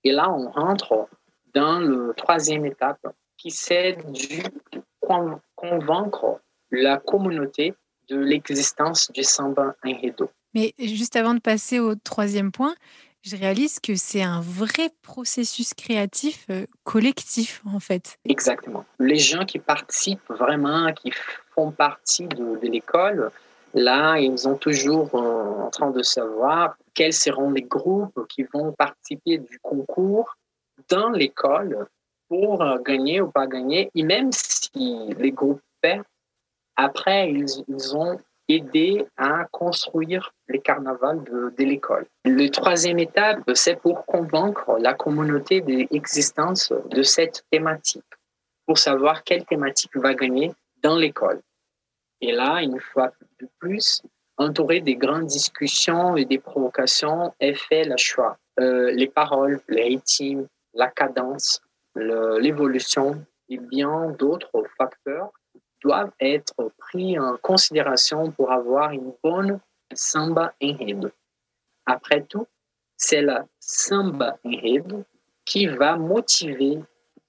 Et 0.04 0.12
là, 0.12 0.32
on 0.32 0.50
rentre 0.52 1.08
dans 1.56 1.80
la 1.80 2.14
troisième 2.14 2.66
étape, 2.66 3.08
qui 3.38 3.50
c'est 3.50 3.94
de 3.94 4.82
convaincre 5.56 6.42
la 6.72 6.98
communauté 6.98 7.74
de 8.10 8.18
l'existence 8.18 9.12
du 9.12 9.24
samba 9.24 9.76
enredo. 9.84 10.30
Mais 10.54 10.74
juste 10.78 11.16
avant 11.16 11.34
de 11.34 11.40
passer 11.40 11.80
au 11.80 11.96
troisième 11.96 12.52
point, 12.52 12.76
je 13.24 13.36
réalise 13.36 13.80
que 13.80 13.96
c'est 13.96 14.22
un 14.22 14.40
vrai 14.40 14.90
processus 15.02 15.74
créatif 15.74 16.46
euh, 16.52 16.66
collectif, 16.84 17.62
en 17.66 17.80
fait. 17.80 18.20
Exactement. 18.26 18.86
Les 19.00 19.18
gens 19.18 19.46
qui 19.46 19.58
participent 19.58 20.30
vraiment, 20.30 20.94
qui 20.94 21.12
font 21.56 21.72
partie 21.72 22.28
de, 22.28 22.60
l'école, 22.62 23.32
là, 23.74 24.18
ils 24.20 24.48
ont 24.48 24.56
toujours 24.56 25.10
euh, 25.16 25.64
en 25.66 25.70
train 25.72 25.90
de 25.90 26.04
savoir 26.04 26.76
quels 26.94 27.14
seront 27.14 27.50
les 27.50 27.64
groupes 27.64 28.28
qui 28.30 28.44
vont 28.54 28.72
participer 28.74 29.40
du 29.40 29.60
concours 29.60 30.38
dans 30.90 31.10
l'école 31.10 31.88
pour 32.28 32.62
euh, 32.62 32.78
gagner 32.80 33.22
ou 33.22 33.30
pas 33.30 33.48
gagner. 33.48 33.90
Et 33.96 34.04
même 34.04 34.32
si 34.32 35.14
les 35.18 35.32
groupes 35.32 35.62
perdent, 35.82 36.06
après, 36.76 37.32
ils, 37.32 37.96
ont 37.96 38.20
aidé 38.50 39.06
à 39.18 39.46
construire 39.46 40.34
les 40.50 40.60
carnavals 40.60 41.24
de, 41.24 41.64
l'école. 41.64 42.06
Le 42.26 42.48
troisième 42.50 43.00
étape, 43.00 43.40
c'est 43.54 43.80
pour 43.80 44.06
convaincre 44.06 44.78
la 44.80 44.94
communauté 44.94 45.62
de 45.62 45.88
l'existence 45.90 46.74
de 46.90 47.02
cette 47.02 47.46
thématique, 47.50 48.04
pour 48.68 48.78
savoir 48.78 49.24
quelle 49.24 49.46
thématique 49.46 49.96
va 49.96 50.14
gagner 50.14 50.52
dans 50.84 50.98
l'école. 50.98 51.42
Et 52.22 52.34
là, 52.34 52.62
une 52.62 52.80
fois 52.80 53.12
de 53.40 53.48
plus, 53.58 54.02
entouré 54.38 54.82
des 54.82 54.96
grandes 54.96 55.28
discussions 55.28 56.18
et 56.18 56.26
des 56.26 56.40
provocations, 56.40 57.34
est 57.40 57.54
fait 57.54 57.86
le 57.86 57.98
choix. 57.98 58.38
Euh, 58.60 58.92
les 58.92 59.08
paroles, 59.08 59.62
les 59.70 59.84
rythmes, 59.84 60.48
la 60.76 60.90
cadence, 60.90 61.62
l'évolution 61.96 63.26
et 63.50 63.58
bien 63.58 64.10
d'autres 64.12 64.64
facteurs 64.78 65.32
doivent 65.82 66.12
être 66.20 66.72
pris 66.78 67.18
en 67.20 67.38
considération 67.38 68.32
pour 68.32 68.52
avoir 68.52 68.92
une 68.92 69.14
bonne 69.24 69.60
samba 69.94 70.54
enredo. 70.62 71.10
Après 71.86 72.24
tout, 72.24 72.48
c'est 72.98 73.22
la 73.22 73.46
samba 73.60 74.38
enredo 74.44 75.04
qui 75.46 75.68
va 75.68 75.96
motiver, 75.96 76.80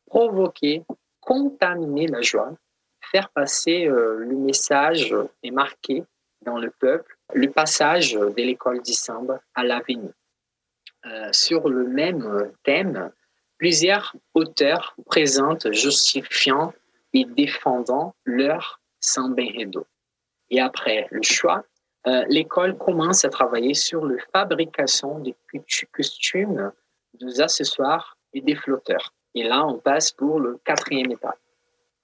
provoquer, 0.07 0.85
contaminer 1.21 2.07
la 2.07 2.23
joie, 2.23 2.53
faire 3.11 3.29
passer 3.31 3.87
euh, 3.87 4.17
le 4.19 4.37
message 4.37 5.15
et 5.43 5.51
marquer 5.51 6.05
dans 6.43 6.59
le 6.59 6.71
peuple 6.71 7.17
le 7.35 7.51
passage 7.51 8.15
de 8.15 8.43
l'école 8.43 8.83
du 8.83 8.93
samba 8.93 9.41
à 9.55 9.65
l'avenir. 9.65 10.13
Euh, 11.05 11.29
sur 11.33 11.69
le 11.69 11.87
même 11.87 12.53
thème, 12.63 13.13
plusieurs 13.59 14.15
auteurs 14.35 14.95
présentent 15.07 15.73
justifiant 15.73 16.73
et 17.13 17.25
défendant 17.25 18.15
leur 18.25 18.81
samba 19.01 19.43
enredo. 19.43 19.87
Et 20.51 20.61
après 20.61 21.09
le 21.11 21.23
choix, 21.23 21.65
euh, 22.07 22.25
l'école 22.29 22.77
commence 22.79 23.25
à 23.25 23.31
travailler 23.31 23.75
sur 23.75 24.05
la 24.07 24.17
fabrication 24.33 25.19
des 25.19 25.35
costumes, 25.93 26.73
des 27.15 27.41
accessoires 27.41 28.17
et 28.33 28.41
des 28.41 28.55
flotteurs. 28.55 29.13
Et 29.35 29.43
là, 29.43 29.67
on 29.67 29.79
passe 29.79 30.13
pour 30.13 30.39
le 30.41 30.59
quatrième 30.65 31.11
étape. 31.11 31.39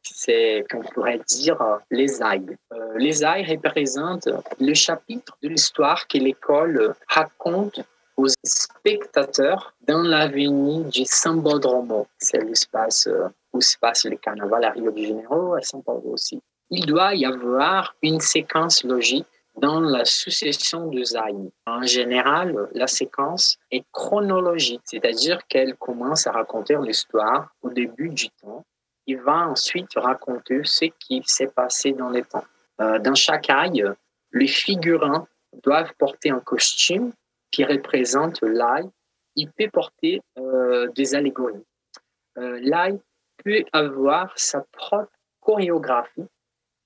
C'est, 0.02 0.64
qu'on 0.68 0.80
pourrait 0.80 1.20
dire, 1.28 1.56
les 1.90 2.20
ailes. 2.20 2.58
Euh, 2.72 2.98
les 2.98 3.22
ailes 3.22 3.48
représentent 3.48 4.28
le 4.58 4.74
chapitre 4.74 5.38
de 5.42 5.48
l'histoire 5.48 6.08
que 6.08 6.18
l'école 6.18 6.94
raconte 7.06 7.80
aux 8.16 8.28
spectateurs 8.44 9.74
dans 9.86 10.02
l'avenue 10.02 10.84
du 10.84 11.04
Sambodromo. 11.04 12.06
C'est 12.18 12.42
l'espace 12.42 13.08
où 13.52 13.60
se 13.60 13.76
passe 13.78 14.04
le 14.04 14.16
carnaval 14.16 14.64
à 14.64 14.70
Rio 14.70 14.90
de 14.90 15.02
Janeiro, 15.02 15.54
à 15.54 15.60
São 15.60 15.82
Paulo 15.82 16.12
aussi. 16.12 16.40
Il 16.70 16.86
doit 16.86 17.14
y 17.14 17.26
avoir 17.26 17.94
une 18.02 18.20
séquence 18.20 18.84
logique 18.84 19.26
dans 19.56 19.80
la 19.80 20.04
succession 20.04 20.88
de 20.88 21.04
Zayn. 21.04 21.50
En 21.66 21.82
général, 21.82 22.68
la 22.72 22.86
séquence 22.86 23.58
est 23.70 23.84
chronologique, 23.92 24.80
c'est-à-dire 24.84 25.46
qu'elle 25.46 25.76
commence 25.76 26.26
à 26.26 26.32
raconter 26.32 26.76
l'histoire 26.80 27.54
au 27.62 27.68
début 27.68 28.08
du 28.08 28.30
temps 28.30 28.64
et 29.06 29.16
va 29.16 29.48
ensuite 29.48 29.90
raconter 29.96 30.60
ce 30.64 30.86
qui 30.98 31.22
s'est 31.26 31.48
passé 31.48 31.92
dans 31.92 32.08
les 32.08 32.22
temps. 32.22 32.44
Euh, 32.80 32.98
dans 32.98 33.14
chaque 33.14 33.50
aille, 33.50 33.84
les 34.32 34.46
figurants 34.46 35.26
doivent 35.62 35.92
porter 35.98 36.30
un 36.30 36.40
costume 36.40 37.12
qui 37.52 37.64
représente 37.64 38.42
l'ail. 38.42 38.88
Il 39.36 39.50
peut 39.52 39.70
porter 39.72 40.20
euh, 40.38 40.88
des 40.96 41.14
allégories. 41.14 41.64
Euh, 42.38 42.58
l'ail 42.62 42.98
peut 43.44 43.64
avoir 43.72 44.32
sa 44.36 44.64
propre 44.72 45.12
chorégraphie 45.40 46.26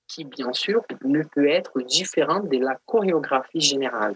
qui, 0.07 0.23
bien 0.23 0.53
sûr, 0.53 0.83
ne 1.03 1.23
peut 1.23 1.47
être 1.47 1.81
différente 1.81 2.47
de 2.49 2.57
la 2.57 2.77
chorégraphie 2.85 3.59
générale. 3.59 4.15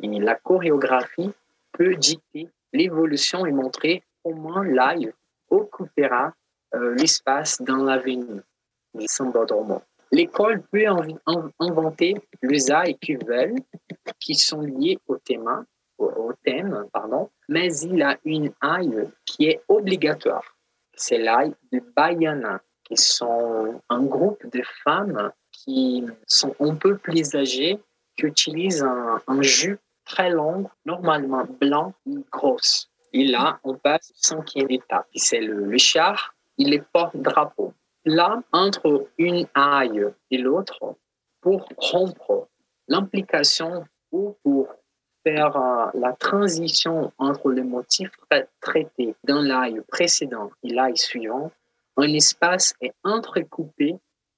La 0.00 0.34
chorégraphie 0.34 1.32
peut 1.72 1.94
dicter 1.94 2.48
l'évolution 2.72 3.46
et 3.46 3.52
montrer 3.52 4.02
comment 4.22 4.62
l'ail 4.62 5.12
occupera 5.50 6.32
euh, 6.74 6.94
l'espace 6.94 7.60
dans 7.62 7.84
l'avenir 7.84 8.42
du 8.94 9.06
L'école 10.12 10.62
peut 10.70 10.86
inventer 11.58 12.14
les 12.42 12.70
ailes 12.70 12.96
qui 12.98 13.16
veulent, 13.16 13.58
qui 14.20 14.34
sont 14.34 14.60
liés 14.60 14.98
au 15.08 15.16
thème, 15.16 15.64
au, 16.04 16.32
thème 16.44 16.86
pardon, 16.92 17.30
mais 17.48 17.74
il 17.78 18.02
a 18.02 18.18
une 18.24 18.52
aille 18.60 19.08
qui 19.24 19.46
est 19.46 19.60
obligatoire. 19.68 20.56
C'est 20.94 21.18
l'ail 21.18 21.54
de 21.72 21.80
Bayana 21.96 22.60
qui 22.84 22.96
sont 22.96 23.80
un 23.88 24.02
groupe 24.02 24.46
de 24.52 24.62
femmes 24.84 25.32
qui 25.52 26.04
sont 26.26 26.54
un 26.60 26.74
peu 26.74 26.96
plus 26.98 27.34
âgées, 27.34 27.80
qui 28.16 28.26
utilisent 28.26 28.82
un, 28.82 29.20
un 29.26 29.42
jupe 29.42 29.80
très 30.04 30.30
long, 30.30 30.68
normalement 30.84 31.44
blanc 31.60 31.94
et 32.06 32.16
grosse. 32.30 32.90
Et 33.12 33.24
là, 33.24 33.58
on 33.64 33.74
passe 33.74 34.10
au 34.10 34.14
cinquième 34.16 34.70
étape. 34.70 35.06
C'est 35.14 35.40
le, 35.40 35.64
le 35.64 35.78
char, 35.78 36.34
il 36.58 36.74
est 36.74 36.84
porte-drapeau. 36.92 37.72
Là, 38.04 38.42
entre 38.52 39.06
une 39.18 39.46
aille 39.54 40.04
et 40.30 40.38
l'autre, 40.38 40.96
pour 41.40 41.66
rompre 41.78 42.48
l'implication 42.88 43.84
ou 44.12 44.36
pour 44.42 44.68
faire 45.24 45.56
euh, 45.56 45.86
la 45.94 46.12
transition 46.12 47.12
entre 47.18 47.50
les 47.50 47.62
motifs 47.62 48.12
traités 48.60 49.14
dans 49.24 49.40
l'ail 49.40 49.80
précédent 49.88 50.50
et 50.62 50.68
l'ail 50.68 50.96
suivant, 50.96 51.50
un 51.96 52.12
espace 52.12 52.74
est 52.80 52.94
entrecoupé 53.02 53.96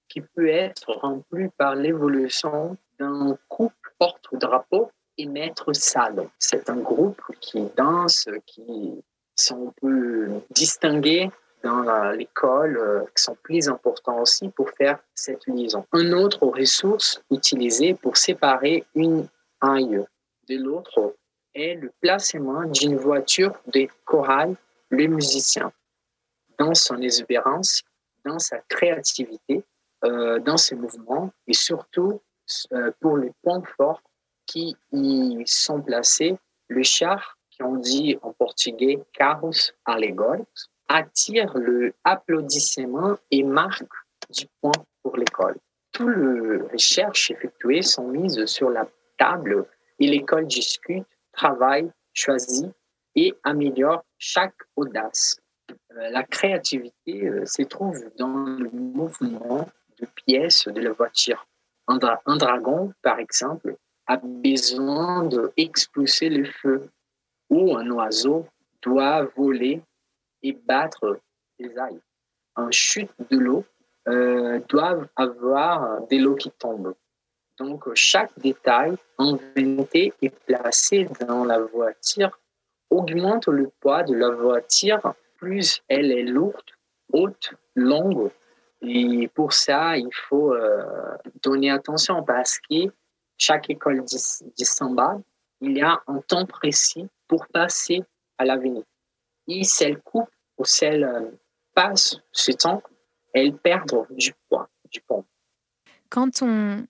qui 0.09 0.21
peut 0.21 0.49
être 0.49 0.93
rempli 0.93 1.49
par 1.59 1.75
l'évolution 1.75 2.76
d'un 2.99 3.37
couple 3.49 3.93
porte-drapeau 3.99 4.90
et 5.19 5.26
maître 5.26 5.73
salon. 5.73 6.31
C'est 6.38 6.71
un 6.71 6.76
groupe 6.76 7.21
qui 7.40 7.66
danse, 7.76 8.28
qui 8.47 9.02
sont 9.35 9.73
peu 9.81 10.28
distingués 10.50 11.31
dans 11.62 12.11
l'école, 12.12 12.76
euh, 12.76 13.00
qui 13.16 13.23
sont 13.23 13.37
plus 13.43 13.69
importants 13.69 14.21
aussi 14.21 14.49
pour 14.50 14.71
faire 14.71 14.99
cette 15.14 15.47
liaison. 15.47 15.85
Un 15.93 16.12
autre 16.12 16.47
ressource 16.47 17.21
utilisée 17.31 17.95
pour 17.95 18.16
séparer 18.16 18.85
une 18.95 19.26
aille 19.61 20.05
de 20.49 20.57
l'autre 20.57 21.15
est 21.55 21.75
le 21.75 21.91
placement 22.00 22.65
d'une 22.65 22.97
voiture 22.97 23.53
de 23.73 23.87
chorale, 24.05 24.57
le 24.91 25.07
musicien 25.07 25.73
dans 26.59 26.75
son 26.75 27.00
exubérance, 27.00 27.83
dans 28.25 28.38
sa 28.38 28.59
créativité, 28.69 29.65
euh, 30.05 30.38
dans 30.41 30.57
ses 30.57 30.75
mouvements 30.75 31.33
et 31.47 31.55
surtout 31.55 32.21
euh, 32.73 32.91
pour 33.00 33.17
les 33.17 33.33
points 33.43 33.62
forts 33.76 34.03
qui 34.47 34.76
y 34.93 35.43
sont 35.47 35.81
placés. 35.81 36.37
Le 36.69 36.83
char, 36.83 37.38
qui 37.50 37.62
on 37.62 37.76
dit 37.76 38.19
en 38.23 38.33
portugais 38.33 38.99
carros 39.12 39.73
alegóricos, 39.85 40.69
attire 40.88 41.57
le 41.57 41.95
applaudissement 42.05 43.17
et 43.31 43.43
marque 43.43 43.83
du 44.31 44.47
point 44.61 44.73
pour 45.03 45.17
l'école. 45.17 45.57
Toutes 45.93 46.17
les 46.17 46.59
recherches 46.73 47.31
effectuées 47.31 47.83
sont 47.83 48.09
mises 48.09 48.45
sur 48.47 48.71
la 48.71 48.87
table 49.19 49.67
et 49.99 50.07
l'école 50.07 50.47
discute, 50.47 51.07
travaille, 51.33 51.91
choisit 52.12 52.71
et 53.15 53.35
améliore 53.45 54.05
chaque 54.19 54.57
audace. 54.76 55.41
Euh, 55.71 56.11
la 56.11 56.23
créativité 56.23 57.26
euh, 57.26 57.45
se 57.45 57.62
trouve 57.62 57.99
dans 58.19 58.45
le 58.45 58.71
mouvement 58.71 59.69
de 59.99 60.07
pièces 60.26 60.69
de 60.69 60.81
la 60.81 60.93
voiture. 60.93 61.47
Un, 61.88 61.99
dragon, 61.99 62.93
par 63.03 63.19
exemple, 63.19 63.76
a 64.07 64.17
besoin 64.17 65.25
d'expulser 65.25 66.29
le 66.29 66.45
feu, 66.45 66.88
ou 67.49 67.76
un 67.76 67.88
oiseau 67.91 68.47
doit 68.83 69.25
voler 69.37 69.81
et 70.43 70.53
battre 70.53 71.21
les 71.59 71.71
ailes. 71.71 72.00
Un 72.57 72.71
chute 72.71 73.11
de 73.31 73.38
l'eau 73.38 73.65
euh, 74.09 74.61
doit 74.69 74.99
avoir 75.15 76.07
de 76.09 76.17
l'eau 76.17 76.35
qui 76.35 76.50
tombe. 76.50 76.95
Donc, 77.58 77.84
chaque 77.94 78.38
détail 78.38 78.96
inventé 79.18 80.12
et 80.20 80.30
placé 80.30 81.08
dans 81.20 81.44
la 81.44 81.58
voiture 81.58 82.38
augmente 82.90 83.48
le 83.48 83.70
poids 83.80 84.02
de 84.02 84.14
la 84.14 84.30
voiture 84.30 85.14
plus 85.36 85.82
elle 85.88 86.12
est 86.12 86.22
lourde, 86.22 86.70
haute, 87.12 87.54
longue. 87.75 88.30
Et 88.82 89.28
pour 89.28 89.52
ça, 89.52 89.96
il 89.96 90.10
faut 90.12 90.54
euh, 90.54 91.16
donner 91.42 91.70
attention 91.70 92.22
parce 92.22 92.58
que 92.58 92.92
chaque 93.38 93.70
école 93.70 94.04
samba, 94.06 95.18
il 95.60 95.76
y 95.76 95.82
a 95.82 96.00
un 96.06 96.20
temps 96.20 96.46
précis 96.46 97.08
pour 97.28 97.46
passer 97.48 98.02
à 98.38 98.44
l'avenir. 98.44 98.82
Et 99.48 99.64
si 99.64 99.84
elle 99.84 100.00
coupe 100.00 100.30
ou 100.58 100.64
si 100.64 100.84
elle 100.84 101.04
euh, 101.04 101.30
passe 101.75 102.16
ce 102.32 102.52
temps, 102.52 102.82
elle 103.32 103.54
perd 103.56 104.06
du 104.10 104.32
poids, 104.48 104.68
du 104.90 105.00
pont. 105.00 105.25
Quand 106.08 106.42
on, 106.42 106.86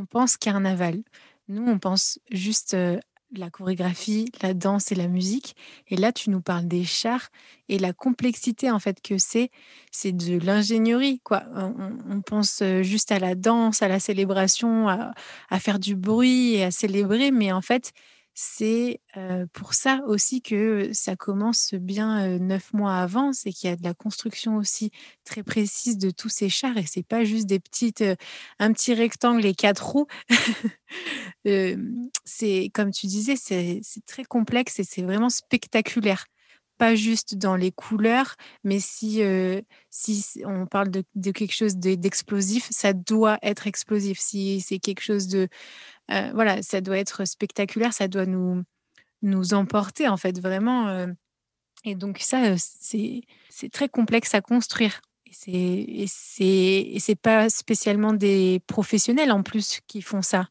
on 0.00 0.06
pense 0.06 0.36
carnaval, 0.36 1.02
nous, 1.48 1.66
on 1.66 1.78
pense 1.78 2.18
juste 2.30 2.74
euh, 2.74 2.98
la 3.32 3.50
chorégraphie, 3.50 4.30
la 4.42 4.54
danse 4.54 4.90
et 4.92 4.94
la 4.94 5.08
musique. 5.08 5.54
Et 5.88 5.96
là, 5.96 6.10
tu 6.10 6.30
nous 6.30 6.40
parles 6.40 6.66
des 6.66 6.84
chars 6.84 7.28
et 7.68 7.78
la 7.78 7.92
complexité 7.92 8.70
en 8.70 8.78
fait 8.78 9.00
que 9.02 9.18
c'est, 9.18 9.50
c'est 9.92 10.12
de 10.12 10.38
l'ingénierie. 10.38 11.20
quoi. 11.22 11.44
On, 11.54 12.22
pense 12.22 12.62
euh, 12.62 12.82
juste 12.82 13.12
à 13.12 13.18
la 13.18 13.34
danse, 13.34 13.82
à 13.82 13.88
la 13.88 14.00
célébration, 14.00 14.88
à, 14.88 15.12
à, 15.50 15.60
faire 15.60 15.78
du 15.78 15.96
bruit 15.96 16.54
et 16.54 16.64
à 16.64 16.70
célébrer, 16.70 17.30
mais 17.30 17.52
en 17.52 17.62
fait, 17.62 17.92
c'est 18.42 19.02
pour 19.52 19.74
ça 19.74 20.00
aussi 20.06 20.40
que 20.40 20.88
ça 20.94 21.14
commence 21.14 21.74
bien 21.74 22.38
neuf 22.38 22.72
mois 22.72 22.96
avant, 22.96 23.34
c'est 23.34 23.52
qu'il 23.52 23.68
y 23.68 23.72
a 23.72 23.76
de 23.76 23.82
la 23.82 23.92
construction 23.92 24.56
aussi 24.56 24.90
très 25.24 25.42
précise 25.42 25.98
de 25.98 26.10
tous 26.10 26.30
ces 26.30 26.48
chars 26.48 26.78
et 26.78 26.86
c'est 26.86 27.02
pas 27.02 27.22
juste 27.22 27.46
des 27.46 27.60
petites, 27.60 28.02
un 28.58 28.72
petit 28.72 28.94
rectangle 28.94 29.44
et 29.44 29.54
quatre 29.54 29.86
roues. 29.86 30.06
c'est 32.24 32.70
comme 32.72 32.92
tu 32.92 33.08
disais, 33.08 33.36
c'est 33.36 33.82
très 34.06 34.24
complexe 34.24 34.78
et 34.78 34.84
c'est 34.84 35.02
vraiment 35.02 35.28
spectaculaire. 35.28 36.24
pas 36.78 36.94
juste 36.94 37.34
dans 37.34 37.56
les 37.56 37.72
couleurs, 37.72 38.36
mais 38.64 38.80
si, 38.80 39.22
si 39.90 40.42
on 40.46 40.64
parle 40.64 40.90
de, 40.90 41.30
quelque 41.30 41.52
chose 41.52 41.76
d'explosif, 41.76 42.68
ça 42.70 42.94
doit 42.94 43.38
être 43.42 43.66
explosif. 43.66 44.18
Si 44.18 44.62
c'est 44.62 44.78
quelque 44.78 45.02
chose 45.02 45.28
de... 45.28 45.48
voilà, 46.32 46.62
ça 46.62 46.80
doit 46.80 46.98
être 46.98 47.24
spectaculaire, 47.24 47.92
ça 47.92 48.08
doit 48.08 48.26
nous, 48.26 48.62
nous 49.22 49.54
emporter, 49.54 50.08
en 50.08 50.16
fait, 50.16 50.38
vraiment. 50.40 51.06
et 51.84 51.94
donc 51.94 52.18
ça, 52.18 52.56
c'est 52.56 53.22
très 53.72 53.88
complexe 53.88 54.34
à 54.34 54.40
construire. 54.40 55.00
Et 55.46 56.06
c'est 56.08 57.20
pas 57.20 57.48
spécialement 57.48 58.12
des 58.12 58.60
professionnels 58.66 59.30
en 59.30 59.42
plus 59.42 59.80
qui 59.86 60.02
font 60.02 60.22
ça. 60.22 60.48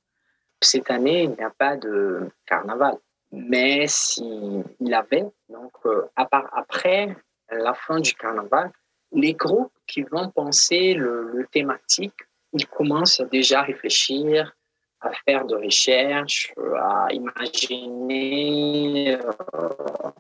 Cette 0.61 0.89
année, 0.89 1.23
il 1.23 1.31
n'y 1.31 1.43
a 1.43 1.49
pas 1.49 1.77
de 1.77 2.29
carnaval. 2.45 2.97
Mais 3.31 3.85
s'il 3.87 4.63
y 4.79 4.93
avait, 4.93 5.25
donc 5.49 5.71
euh, 5.85 6.07
après 6.15 7.15
la 7.51 7.73
fin 7.73 7.99
du 7.99 8.13
carnaval, 8.13 8.71
les 9.11 9.33
groupes 9.33 9.73
qui 9.87 10.03
vont 10.03 10.29
penser 10.29 10.93
le, 10.93 11.47
thématique, 11.51 12.15
ils 12.53 12.67
commencent 12.67 13.21
déjà 13.31 13.59
à 13.59 13.63
réfléchir, 13.63 14.55
à 15.01 15.11
faire 15.25 15.45
de 15.45 15.55
recherches, 15.55 16.53
à 16.77 17.07
imaginer 17.11 19.17
euh, 19.17 20.11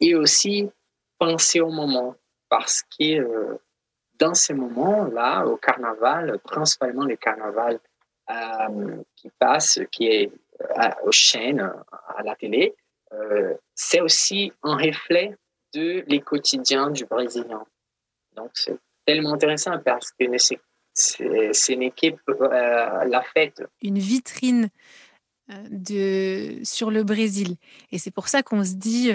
et 0.00 0.14
aussi 0.14 0.70
penser 1.18 1.60
au 1.60 1.70
moment. 1.70 2.14
Parce 2.48 2.82
que 2.82 3.20
euh, 3.20 3.58
dans 4.18 4.34
ces 4.34 4.54
moments-là, 4.54 5.46
au 5.46 5.56
carnaval, 5.56 6.38
principalement 6.40 7.04
le 7.04 7.16
carnaval 7.16 7.80
euh, 8.30 9.02
qui 9.16 9.30
passe, 9.38 9.80
qui 9.90 10.06
est 10.06 10.32
aux 11.02 11.12
chaînes, 11.12 11.72
à 12.16 12.22
la 12.22 12.36
télé, 12.36 12.74
c'est 13.74 14.00
aussi 14.00 14.52
un 14.62 14.76
reflet 14.76 15.36
de 15.74 16.04
les 16.06 16.20
quotidiens 16.20 16.90
du 16.90 17.04
Brésilien. 17.06 17.66
Donc 18.36 18.50
c'est 18.54 18.78
tellement 19.04 19.34
intéressant 19.34 19.76
parce 19.80 20.12
que 20.12 20.24
c'est 20.94 21.72
une 21.72 21.82
équipe, 21.82 22.20
la 22.28 23.22
fête. 23.34 23.62
Une 23.82 23.98
vitrine 23.98 24.70
de, 25.70 26.60
sur 26.62 26.90
le 26.90 27.02
Brésil. 27.02 27.56
Et 27.92 27.98
c'est 27.98 28.10
pour 28.10 28.28
ça 28.28 28.42
qu'on 28.42 28.64
se 28.64 28.74
dit, 28.74 29.10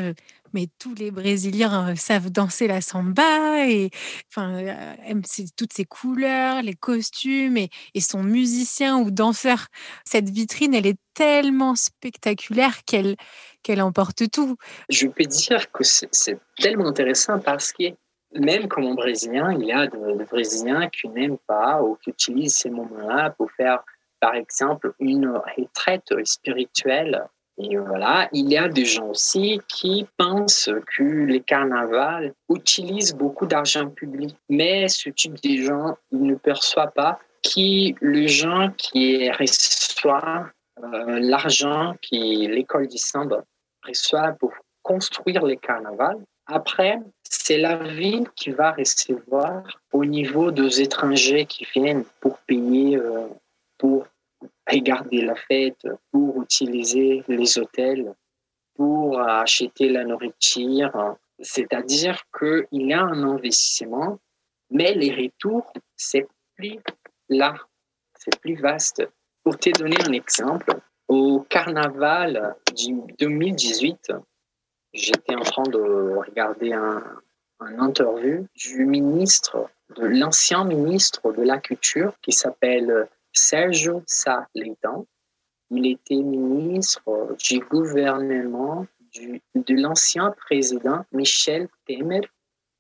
mais 0.54 0.68
tous 0.78 0.94
les 0.96 1.12
Brésiliens 1.12 1.96
savent 1.96 2.30
danser 2.30 2.68
la 2.68 2.82
samba 2.82 3.68
et 3.68 3.90
enfin, 4.30 4.58
aiment 5.06 5.24
toutes 5.58 5.74
ces 5.74 5.86
couleurs, 5.86 6.62
les 6.62 6.76
costumes 6.76 7.58
et, 7.58 7.70
et, 7.94 8.02
sont 8.02 8.24
musiciens 8.24 8.98
ou 9.00 9.12
danseurs. 9.12 9.68
Cette 10.06 10.30
vitrine, 10.30 10.74
elle 10.74 10.88
est 10.88 11.00
tellement 11.14 11.76
spectaculaire 11.76 12.84
qu'elle 12.86 13.16
qu'elle 13.64 13.82
emporte 13.82 14.30
tout. 14.32 14.56
Je 14.90 15.08
peux 15.08 15.26
dire 15.26 15.72
que 15.72 15.84
c'est 15.84 16.40
tellement 16.58 16.88
intéressant 16.88 17.40
parce 17.40 17.74
que 17.74 17.94
même 18.34 18.68
comme 18.68 18.96
Brésilien, 18.96 19.54
il 19.54 19.66
y 19.66 19.72
a 19.72 19.88
des 19.88 20.26
Brésiliens 20.26 20.90
qui 20.90 21.10
n'aiment 21.10 21.40
pas 21.48 21.82
ou 21.82 21.96
qui 21.96 22.12
utilisent 22.12 22.56
ces 22.56 22.70
moments-là 22.70 23.32
pour 23.32 23.52
faire 23.52 23.84
par 24.20 24.36
exemple, 24.36 24.94
une 25.00 25.30
retraite 25.58 26.14
spirituelle. 26.26 27.26
Et 27.58 27.76
voilà, 27.78 28.30
il 28.32 28.50
y 28.50 28.58
a 28.58 28.70
des 28.70 28.86
gens 28.86 29.08
aussi 29.08 29.60
qui 29.68 30.08
pensent 30.18 30.70
que 30.96 31.04
les 31.04 31.42
carnavals 31.42 32.34
utilisent 32.50 33.14
beaucoup 33.14 33.46
d'argent 33.46 33.90
public. 33.90 34.36
Mais 34.48 34.88
ce 34.88 35.10
type 35.10 35.36
de 35.44 35.64
gens, 35.64 35.98
ils 36.12 36.24
ne 36.24 36.36
perçoivent 36.36 36.94
pas 36.94 37.20
que 37.44 38.06
les 38.06 38.28
gens 38.28 38.72
qui 38.78 39.30
reçoivent 39.32 40.50
euh, 40.82 41.20
l'argent 41.20 41.96
que 42.02 42.48
l'école 42.48 42.88
du 42.88 42.98
samba 42.98 43.44
reçoit 43.86 44.32
pour 44.40 44.54
construire 44.82 45.46
les 45.46 45.58
carnavals, 45.58 46.24
après, 46.52 47.00
c'est 47.24 47.58
la 47.58 47.78
ville 47.78 48.28
qui 48.36 48.50
va 48.50 48.72
recevoir 48.72 49.64
au 49.94 50.04
niveau 50.04 50.50
des 50.52 50.82
étrangers 50.82 51.46
qui 51.46 51.66
viennent 51.76 52.06
pour 52.20 52.40
payer 52.40 52.98
euh, 52.98 53.28
pour 53.78 54.08
regarder 54.68 55.22
la 55.22 55.36
fête, 55.36 55.88
pour 56.12 56.42
utiliser 56.42 57.24
les 57.28 57.60
hôtels, 57.60 58.14
pour 58.76 59.20
acheter 59.20 59.90
la 59.90 60.04
nourriture. 60.04 61.18
C'est-à-dire 61.40 62.22
qu'il 62.38 62.68
y 62.72 62.94
a 62.94 63.02
un 63.02 63.24
investissement, 63.24 64.20
mais 64.72 64.94
les 64.94 65.14
retours, 65.14 65.72
c'est 65.96 66.28
plus 66.56 66.80
là, 67.30 67.54
c'est 68.18 68.40
plus 68.40 68.56
vaste. 68.56 69.08
Pour 69.44 69.58
te 69.58 69.70
donner 69.70 69.98
un 70.08 70.12
exemple, 70.14 70.80
au 71.08 71.42
carnaval 71.50 72.56
du 72.76 73.02
2018, 73.18 74.12
j'étais 74.94 75.36
en 75.36 75.42
train 75.42 75.64
de 75.64 75.80
regarder 75.80 76.74
un, 76.74 77.04
interview 77.78 78.48
du 78.56 78.86
ministre, 78.86 79.70
de 79.98 80.06
l'ancien 80.06 80.64
ministre 80.64 81.34
de 81.34 81.42
la 81.42 81.58
Culture 81.58 82.14
qui 82.22 82.32
s'appelle 82.32 83.10
Sergio 83.34 84.02
Sá 84.08 84.48
Il 84.56 85.86
était 85.86 86.16
ministre 86.16 87.36
du 87.38 87.60
gouvernement 87.60 88.88
de 89.56 89.74
l'ancien 89.82 90.32
président 90.32 91.06
Michel 91.12 91.68
Temer. 91.86 92.22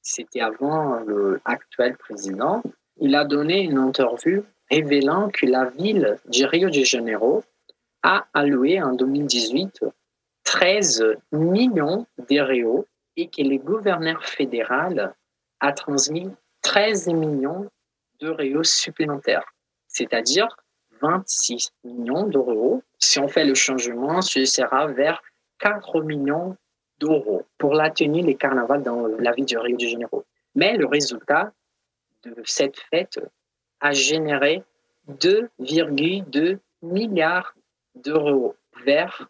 C'était 0.01 0.39
avant 0.39 1.01
l'actuel 1.45 1.97
président. 1.97 2.63
Il 3.01 3.15
a 3.15 3.25
donné 3.25 3.59
une 3.59 3.77
interview 3.77 4.43
révélant 4.71 5.29
que 5.29 5.45
la 5.45 5.65
ville 5.65 6.19
de 6.25 6.45
Rio 6.45 6.69
de 6.69 6.83
Janeiro 6.83 7.43
a 8.03 8.27
alloué 8.33 8.81
en 8.81 8.93
2018 8.93 9.83
13 10.49 11.15
millions 11.31 12.07
d'euros 12.27 12.87
et 13.15 13.27
que 13.27 13.43
le 13.43 13.57
gouverneur 13.59 14.25
fédéral 14.25 15.13
a 15.59 15.71
transmis 15.73 16.27
13 16.63 17.09
millions 17.09 17.69
d'euros 18.19 18.63
supplémentaires 18.63 19.45
c'est-à-dire 19.87 20.47
26 21.01 21.69
millions 21.83 22.23
d'euros. 22.23 22.81
Si 22.97 23.19
on 23.19 23.27
fait 23.27 23.45
le 23.45 23.53
changement, 23.53 24.23
ce 24.23 24.43
sera 24.45 24.87
vers 24.87 25.21
4 25.59 26.01
millions 26.01 26.57
d'euros 26.99 27.45
pour 27.59 27.75
la 27.75 27.91
tenue 27.91 28.23
des 28.23 28.33
carnavals 28.33 28.81
dans 28.81 29.05
la 29.05 29.31
ville 29.33 29.45
de 29.45 29.57
Rio 29.57 29.77
de 29.77 29.85
Janeiro. 29.85 30.25
Mais 30.55 30.77
le 30.77 30.87
résultat 30.87 31.53
de 32.23 32.35
cette 32.43 32.79
fête 32.89 33.19
a 33.81 33.91
généré 33.91 34.63
2,2 35.09 36.57
milliards 36.81 37.53
d'euros, 37.93 38.55
vers 38.83 39.29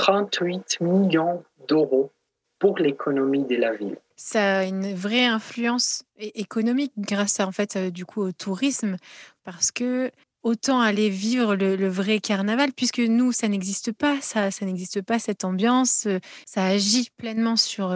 338 0.00 0.80
millions 0.80 1.44
d'euros 1.68 2.10
pour 2.58 2.78
l'économie 2.78 3.44
de 3.44 3.56
la 3.56 3.74
ville. 3.74 3.98
Ça 4.16 4.60
a 4.60 4.64
une 4.64 4.94
vraie 4.94 5.26
influence 5.26 6.04
économique 6.18 6.92
grâce 6.96 7.38
en 7.40 7.52
fait, 7.52 7.76
du 7.76 8.06
coup, 8.06 8.22
au 8.22 8.32
tourisme, 8.32 8.96
parce 9.44 9.70
que 9.70 10.10
autant 10.42 10.80
aller 10.80 11.10
vivre 11.10 11.54
le, 11.54 11.86
vrai 11.88 12.18
carnaval, 12.18 12.72
puisque 12.72 13.00
nous, 13.00 13.30
ça 13.30 13.46
n'existe 13.46 13.92
pas, 13.92 14.18
ça, 14.22 14.50
ça 14.50 14.64
n'existe 14.64 15.02
pas 15.02 15.18
cette 15.18 15.44
ambiance, 15.44 16.08
ça 16.46 16.64
agit 16.64 17.10
pleinement 17.18 17.56
sur 17.56 17.94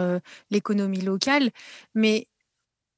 l'économie 0.51 1.01
locale, 1.01 1.49
mais 1.95 2.27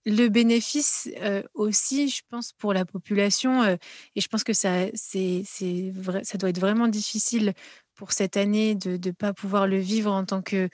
le 0.06 0.28
bénéfice 0.28 1.10
aussi, 1.54 2.10
je 2.10 2.24
pense, 2.30 2.52
pour 2.52 2.74
la 2.74 2.84
population, 2.84 3.64
et 3.64 4.22
je 4.22 4.28
pense 4.28 4.44
que 4.44 4.52
ça, 4.52 4.88
c'est, 4.94 5.44
ça 5.46 6.38
doit 6.38 6.50
être 6.50 6.60
vraiment 6.60 6.90
difficile 6.90 7.54
pour 7.98 8.12
cette 8.12 8.38
année 8.38 8.76
de 8.76 9.00
ne 9.04 9.12
pas 9.12 9.34
pouvoir 9.34 9.68
le 9.68 9.78
vivre 9.78 10.12
en 10.12 10.24
tant 10.24 10.42
que 10.42 10.70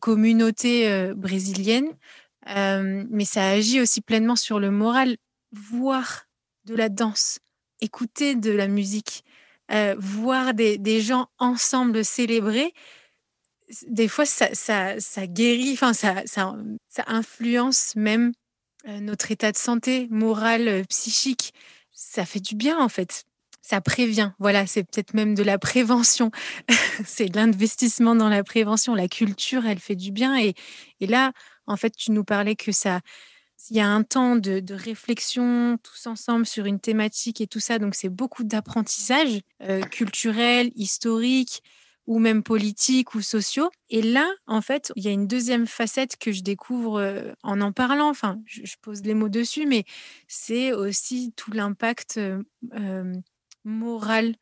communauté 0.00 1.12
brésilienne, 1.14 1.88
mais 2.46 3.24
ça 3.24 3.48
agit 3.48 3.80
aussi 3.80 4.00
pleinement 4.00 4.36
sur 4.36 4.60
le 4.60 4.70
moral. 4.70 5.16
Voir 5.52 6.26
de 6.64 6.74
la 6.74 6.88
danse, 6.88 7.38
écouter 7.80 8.34
de 8.34 8.50
la 8.50 8.68
musique, 8.68 9.24
voir 9.98 10.54
des, 10.54 11.00
gens 11.00 11.28
ensemble 11.38 12.04
célébrer, 12.04 12.72
des 13.86 14.08
fois 14.08 14.26
ça, 14.26 14.50
guérit, 15.26 15.76
ça, 15.76 15.94
ça, 15.94 16.24
ça, 16.26 17.04
influence 17.06 17.96
même 17.96 18.32
notre 18.86 19.30
état 19.30 19.52
de 19.52 19.56
santé 19.56 20.06
moral, 20.10 20.86
psychique. 20.88 21.52
Ça 21.92 22.24
fait 22.24 22.40
du 22.40 22.54
bien 22.54 22.78
en 22.78 22.88
fait 22.88 23.24
ça 23.68 23.82
prévient. 23.82 24.32
Voilà, 24.38 24.66
c'est 24.66 24.82
peut-être 24.82 25.12
même 25.12 25.34
de 25.34 25.42
la 25.42 25.58
prévention. 25.58 26.30
c'est 27.04 27.26
de 27.26 27.36
l'investissement 27.36 28.14
dans 28.14 28.30
la 28.30 28.42
prévention. 28.42 28.94
La 28.94 29.08
culture, 29.08 29.66
elle 29.66 29.78
fait 29.78 29.94
du 29.94 30.10
bien. 30.10 30.38
Et, 30.38 30.54
là, 31.00 31.32
en 31.66 31.76
fait, 31.76 31.94
tu 31.94 32.12
nous 32.12 32.24
parlais 32.24 32.56
que 32.56 32.72
ça, 32.72 33.00
il 33.68 33.76
y 33.76 33.80
a 33.80 33.86
un 33.86 34.04
temps 34.04 34.36
de, 34.36 34.62
réflexion 34.72 35.76
tous 35.82 36.06
ensemble 36.06 36.46
sur 36.46 36.64
une 36.64 36.80
thématique 36.80 37.42
et 37.42 37.46
tout 37.46 37.60
ça. 37.60 37.78
Donc, 37.78 37.94
c'est 37.94 38.08
beaucoup 38.08 38.42
d'apprentissage 38.42 39.40
euh, 39.62 39.82
culturel, 39.82 40.70
historique 40.74 41.62
ou 42.06 42.18
même 42.20 42.42
politique 42.42 43.14
ou 43.14 43.20
sociaux. 43.20 43.68
Et 43.90 44.00
là, 44.00 44.26
en 44.46 44.62
fait, 44.62 44.92
il 44.96 45.04
y 45.04 45.08
a 45.08 45.12
une 45.12 45.26
deuxième 45.26 45.66
facette 45.66 46.16
que 46.16 46.32
je 46.32 46.42
découvre 46.42 47.00
euh, 47.00 47.32
en 47.42 47.60
en 47.60 47.72
parlant. 47.72 48.08
Enfin, 48.08 48.40
je, 48.46 48.76
pose 48.80 49.02
les 49.02 49.12
mots 49.12 49.28
dessus, 49.28 49.66
mais 49.66 49.84
c'est 50.26 50.72
aussi 50.72 51.34
tout 51.36 51.52
l'impact 51.52 52.16
euh, 52.16 53.12
morale 53.68 54.34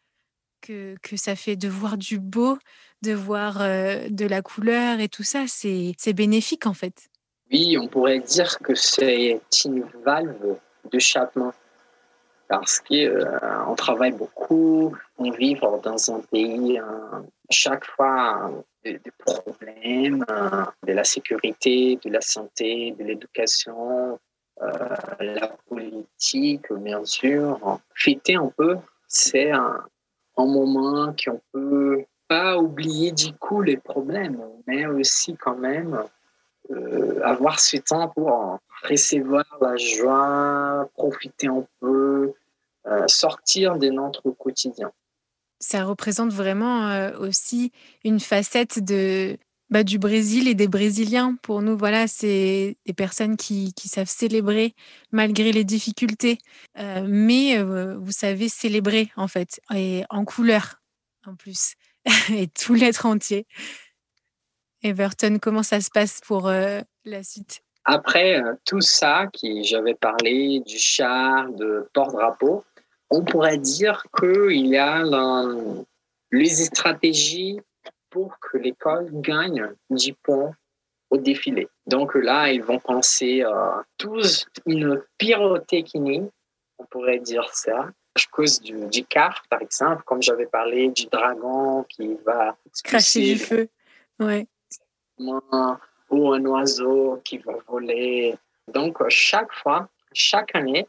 que, 0.63 0.97
que 1.03 1.17
ça 1.17 1.37
fait 1.37 1.57
de 1.57 1.69
voir 1.69 1.97
du 1.97 2.19
beau, 2.19 2.59
de 3.03 3.13
voir 3.13 3.59
de 3.59 4.27
la 4.27 4.43
couleur 4.43 5.01
et 5.01 5.09
tout 5.09 5.23
ça, 5.23 5.45
c'est 5.47 6.13
bénéfique 6.15 6.67
en 6.67 6.75
fait. 6.75 7.09
Oui, 7.53 7.77
on 7.79 7.87
pourrait 7.87 8.21
dire 8.21 8.59
que 8.59 8.75
c'est 8.75 9.39
une 9.65 9.85
valve 10.05 10.41
de 10.43 10.57
d'échappement 10.91 11.53
parce 12.49 12.81
qu'on 12.81 13.75
travaille 13.75 14.13
beaucoup, 14.13 14.97
on 15.19 15.31
vit 15.33 15.57
dans 15.83 16.15
un 16.15 16.21
pays 16.21 16.81
chaque 17.51 17.85
fois 17.85 18.53
des, 18.85 19.01
problèmes 19.19 20.25
de 20.87 20.93
la 20.93 21.03
sécurité, 21.03 21.99
de 22.05 22.11
la 22.11 22.21
santé, 22.21 22.95
de 22.97 23.05
l'éducation, 23.05 24.19
la 24.61 25.57
politique, 25.69 26.73
bien 26.73 27.05
sûr. 27.05 27.81
Fêter 27.95 28.37
un 28.37 28.53
peu, 28.57 28.77
c'est 29.09 29.51
un, 29.51 29.85
un 30.37 30.47
moment 30.47 31.15
qu'on 31.15 31.41
peut 31.53 32.05
pas 32.29 32.59
oublier 32.59 33.13
du 33.13 33.33
coup 33.33 33.63
les 33.63 33.77
problèmes, 33.77 34.41
mais 34.67 34.87
aussi 34.87 35.37
quand 35.37 35.57
même 35.57 35.99
euh, 36.71 37.21
avoir 37.23 37.61
ce 37.61 37.77
temps 37.77 38.09
pour 38.09 38.59
recevoir 38.83 39.45
la 39.61 39.77
joie, 39.77 40.89
profiter 40.95 41.47
un 41.47 41.65
peu, 41.81 42.33
euh, 42.87 43.05
sortir 43.07 43.79
de 43.79 43.89
notre 43.89 44.31
quotidien. 44.31 44.91
Ça 45.61 45.85
représente 45.85 46.33
vraiment 46.33 46.89
euh, 46.89 47.17
aussi 47.19 47.73
une 48.05 48.21
facette 48.21 48.85
de, 48.85 49.39
bah, 49.71 49.83
du 49.83 49.99
Brésil 49.99 50.49
et 50.49 50.55
des 50.55 50.69
Brésiliens. 50.69 51.37
Pour 51.43 51.63
nous, 51.63 51.77
voilà, 51.77 52.07
c'est 52.07 52.77
des 52.87 52.93
personnes 52.93 53.37
qui, 53.37 53.73
savent 53.85 54.09
célébrer 54.09 54.75
malgré 55.13 55.53
les 55.53 55.65
difficultés, 55.65 56.39
mais 56.77 57.63
vous 57.63 58.13
savez 58.13 58.49
célébrer 58.49 59.11
en 59.17 59.29
fait, 59.29 59.61
et 59.75 60.05
en 60.11 60.25
couleur 60.25 60.81
en 61.27 61.35
plus. 61.35 61.75
et 62.33 62.49
tout 62.49 62.75
l'être 62.75 63.07
entier. 63.07 63.47
Everton, 64.83 65.39
comment 65.41 65.63
ça 65.63 65.81
se 65.81 65.91
passe 65.91 66.21
pour 66.27 66.49
euh, 66.49 66.81
la 67.05 67.23
suite? 67.23 67.63
Après 67.85 68.41
euh, 68.41 68.55
tout 68.65 68.81
ça, 68.81 69.27
qui 69.33 69.65
j'avais 69.65 69.95
parlé 69.95 70.61
du 70.61 70.79
char, 70.79 71.51
de 71.53 71.89
porte-drapeau, 71.93 72.65
on 73.11 73.25
pourrait 73.25 73.59
dire 73.59 74.05
qu'il 74.19 74.67
y 74.67 74.77
a 74.77 75.05
les 76.33 76.49
stratégies 76.49 77.61
pour 78.11 78.39
que 78.41 78.57
l'école 78.59 79.09
gagne 79.21 79.73
10 79.91 80.13
points 80.23 80.53
au 81.11 81.17
défilé. 81.17 81.69
Donc 81.87 82.15
là, 82.15 82.51
ils 82.51 82.63
vont 82.63 82.79
penser 82.79 83.43
euh, 83.43 83.83
tous 83.97 84.47
une 84.67 85.03
pyrotechnie, 85.19 86.29
on 86.79 86.85
pourrait 86.85 87.21
dire 87.21 87.49
ça, 87.53 87.79
à 88.17 88.21
cause 88.31 88.61
du, 88.61 88.87
du 88.87 89.05
car, 89.05 89.43
par 89.49 89.63
exemple, 89.63 90.03
comme 90.05 90.23
j'avais 90.23 90.47
parlé 90.47 90.89
du 90.89 91.07
dragon 91.07 91.85
qui 91.85 92.15
va 92.25 92.57
cracher 92.83 93.35
du 93.35 93.39
feu, 93.39 93.69
ouais. 94.21 94.47
ou 95.19 96.33
un 96.33 96.45
oiseau 96.45 97.21
qui 97.25 97.39
va 97.39 97.55
voler. 97.69 98.37
Donc 98.73 98.99
chaque 99.09 99.53
fois, 99.53 99.89
chaque 100.13 100.55
année, 100.55 100.87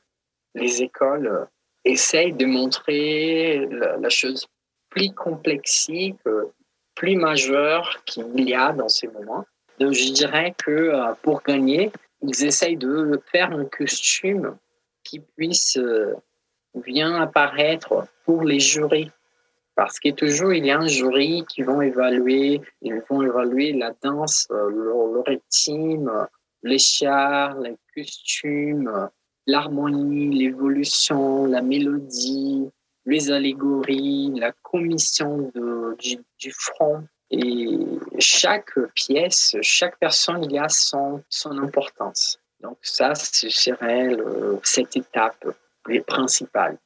les 0.55 0.81
écoles 0.81 1.27
euh, 1.27 1.45
essayent 1.85 2.33
de 2.33 2.45
montrer 2.45 3.67
la, 3.69 4.09
chose 4.09 4.47
plus 4.89 5.13
complexe, 5.13 5.89
plus 6.97 7.15
majeure 7.15 8.01
qu'il 8.05 8.49
y 8.49 8.55
a 8.55 8.73
dans 8.73 8.89
ces 8.89 9.07
moments. 9.07 9.45
Donc 9.79 9.93
je 9.93 10.11
dirais 10.11 10.53
que 10.57 10.71
euh, 10.71 11.13
pour 11.21 11.43
gagner, 11.43 11.91
ils 12.23 12.43
essayent 12.43 12.77
de 12.77 13.21
faire 13.31 13.51
un 13.51 13.65
costume 13.65 14.57
qui 15.03 15.19
puisse 15.19 15.77
euh, 15.77 16.15
vient 16.85 17.21
apparaître 17.21 18.07
pour 18.25 18.43
les 18.43 18.59
jurys. 18.59 19.11
Parce 19.75 19.99
que 19.99 20.09
toujours, 20.09 20.53
il 20.53 20.65
y 20.65 20.71
a 20.71 20.79
un 20.79 20.87
jury 20.87 21.45
qui 21.47 21.61
vont 21.61 21.81
évaluer, 21.81 22.61
ils 22.81 22.99
vont 23.07 23.21
évaluer 23.21 23.73
la 23.73 23.93
danse, 24.03 24.47
euh, 24.49 24.69
le, 24.71 25.19
rythme, 25.21 26.27
les 26.63 26.79
chars, 26.79 27.59
les 27.59 27.75
costumes, 27.95 29.07
l'harmonie, 29.45 30.35
l'évolution, 30.35 31.45
la 31.45 31.61
mélodie, 31.61 32.71
les 33.07 33.31
allégories, 33.31 34.31
la 34.35 34.51
commission 34.51 35.51
du, 35.97 36.51
front. 36.51 37.07
Et 37.31 37.79
chaque 38.19 38.77
pièce, 38.93 39.55
chaque 39.61 39.97
personne, 39.97 40.43
il 40.43 40.51
y 40.51 40.59
a 40.59 40.69
son, 40.69 41.23
son 41.29 41.57
importance. 41.57 42.39
Donc 42.61 42.77
ça, 42.81 43.15
ce 43.15 43.49
serait 43.49 44.15
cette 44.63 44.95
étape 44.95 45.45
les 45.87 46.01
principales. 46.01 46.77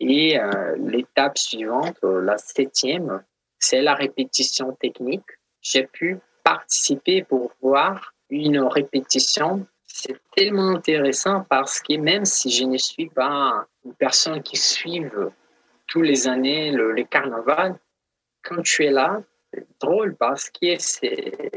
Et 0.00 0.38
euh, 0.38 0.76
l'étape 0.78 1.38
suivante, 1.38 1.98
la 2.02 2.36
septième, 2.38 3.22
c'est 3.58 3.82
la 3.82 3.94
répétition 3.94 4.72
technique. 4.72 5.26
J'ai 5.60 5.86
pu 5.86 6.18
participer 6.44 7.22
pour 7.24 7.52
voir 7.60 8.14
une 8.28 8.58
répétition. 8.60 9.66
C'est 9.98 10.20
tellement 10.36 10.68
intéressant 10.76 11.46
parce 11.48 11.80
que 11.80 11.96
même 11.96 12.26
si 12.26 12.50
je 12.50 12.64
ne 12.64 12.76
suis 12.76 13.08
pas 13.08 13.66
une 13.82 13.94
personne 13.94 14.42
qui 14.42 14.58
suit 14.58 15.02
tous 15.86 16.02
les 16.02 16.28
années 16.28 16.70
le, 16.70 16.92
le 16.92 17.02
carnaval, 17.04 17.78
quand 18.42 18.60
tu 18.60 18.84
es 18.84 18.90
là, 18.90 19.22
c'est 19.50 19.66
drôle 19.80 20.14
parce 20.14 20.50
que 20.50 20.76
c'est 20.78 21.50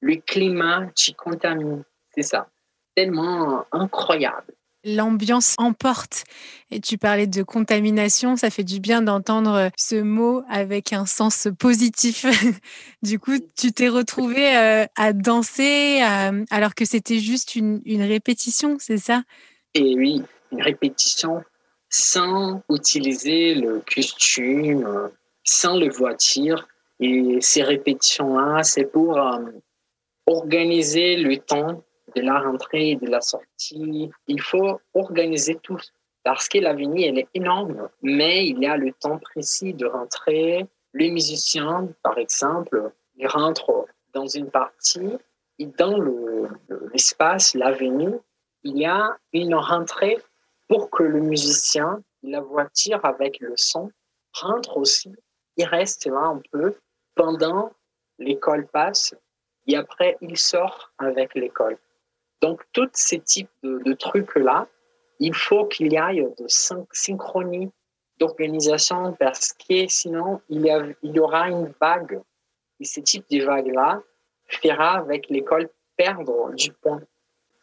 le 0.00 0.16
climat 0.24 0.86
qui 0.94 1.14
contamine. 1.14 1.82
C'est 2.14 2.22
ça. 2.22 2.48
Tellement 2.94 3.66
incroyable 3.72 4.54
l'ambiance 4.84 5.54
emporte. 5.58 6.24
Et 6.70 6.80
tu 6.80 6.98
parlais 6.98 7.26
de 7.26 7.42
contamination, 7.42 8.36
ça 8.36 8.50
fait 8.50 8.64
du 8.64 8.80
bien 8.80 9.02
d'entendre 9.02 9.70
ce 9.76 9.96
mot 9.96 10.42
avec 10.48 10.92
un 10.92 11.06
sens 11.06 11.48
positif. 11.58 12.24
du 13.02 13.18
coup, 13.18 13.38
tu 13.56 13.72
t'es 13.72 13.88
retrouvé 13.88 14.56
euh, 14.56 14.86
à 14.96 15.12
danser 15.12 16.00
alors 16.50 16.74
que 16.74 16.84
c'était 16.84 17.18
juste 17.18 17.56
une, 17.56 17.82
répétition, 18.02 18.76
c'est 18.78 18.98
ça? 18.98 19.22
Et 19.74 19.94
oui, 19.96 20.22
une 20.52 20.62
répétition 20.62 21.42
sans 21.88 22.62
utiliser 22.70 23.54
le 23.54 23.82
costume, 23.92 25.10
sans 25.44 25.76
le 25.76 25.90
voiture. 25.90 26.68
Et 27.00 27.38
ces 27.40 27.62
répétitions-là, 27.62 28.62
c'est 28.62 28.84
pour 28.84 29.18
euh, 29.18 29.38
organiser 30.26 31.16
le 31.16 31.38
temps 31.38 31.82
de 32.14 32.22
la 32.22 32.40
rentrée 32.40 32.96
de 32.96 33.06
la 33.06 33.20
sortie. 33.20 34.10
Il 34.26 34.40
faut 34.40 34.80
organiser 34.94 35.56
tout 35.62 35.80
parce 36.22 36.48
que 36.48 36.58
l'avenir, 36.58 37.08
elle 37.08 37.18
est 37.20 37.28
énorme, 37.34 37.88
mais 38.02 38.46
il 38.46 38.58
y 38.60 38.66
a 38.66 38.76
le 38.76 38.92
temps 38.92 39.18
précis 39.18 39.72
de 39.72 39.86
rentrer. 39.86 40.66
Les 40.92 41.10
musiciens, 41.10 41.88
par 42.02 42.18
exemple, 42.18 42.92
ils 43.16 43.26
rentrent 43.26 43.86
dans 44.12 44.26
une 44.26 44.50
partie 44.50 45.16
et 45.58 45.66
dans 45.66 45.96
l'espace, 46.92 47.54
l'avenue, 47.54 48.18
il 48.62 48.78
y 48.78 48.86
a 48.86 49.16
une 49.32 49.54
rentrée 49.54 50.18
pour 50.68 50.90
que 50.90 51.02
le 51.02 51.20
musicien, 51.20 52.02
la 52.22 52.40
voiture 52.40 53.04
avec 53.04 53.40
le 53.40 53.54
son, 53.56 53.90
rentre 54.32 54.76
aussi. 54.76 55.12
Il 55.56 55.64
reste 55.64 56.06
là 56.06 56.20
un 56.20 56.40
peu 56.50 56.74
pendant 57.14 57.72
l'école 58.18 58.66
passe 58.68 59.14
et 59.66 59.76
après 59.76 60.16
il 60.20 60.36
sort 60.38 60.92
avec 60.98 61.34
l'école. 61.34 61.78
Donc, 62.42 62.62
tous 62.72 62.88
ces 62.92 63.20
types 63.20 63.50
de, 63.62 63.92
trucs-là, 63.92 64.66
il 65.18 65.34
faut 65.34 65.66
qu'il 65.66 65.92
y 65.92 65.96
ait 65.96 66.34
de 66.38 66.46
synchronie 66.48 67.70
d'organisation 68.18 69.14
parce 69.18 69.52
que 69.52 69.86
sinon, 69.88 70.40
il 70.48 70.66
y, 70.66 71.08
y 71.08 71.18
aura 71.18 71.48
une 71.48 71.72
vague. 71.80 72.20
Et 72.78 72.84
ce 72.84 73.00
type 73.00 73.24
de 73.30 73.44
vague-là 73.44 74.02
fera 74.48 74.98
avec 74.98 75.28
l'école 75.28 75.68
perdre 75.96 76.54
du 76.54 76.72
point. 76.72 77.02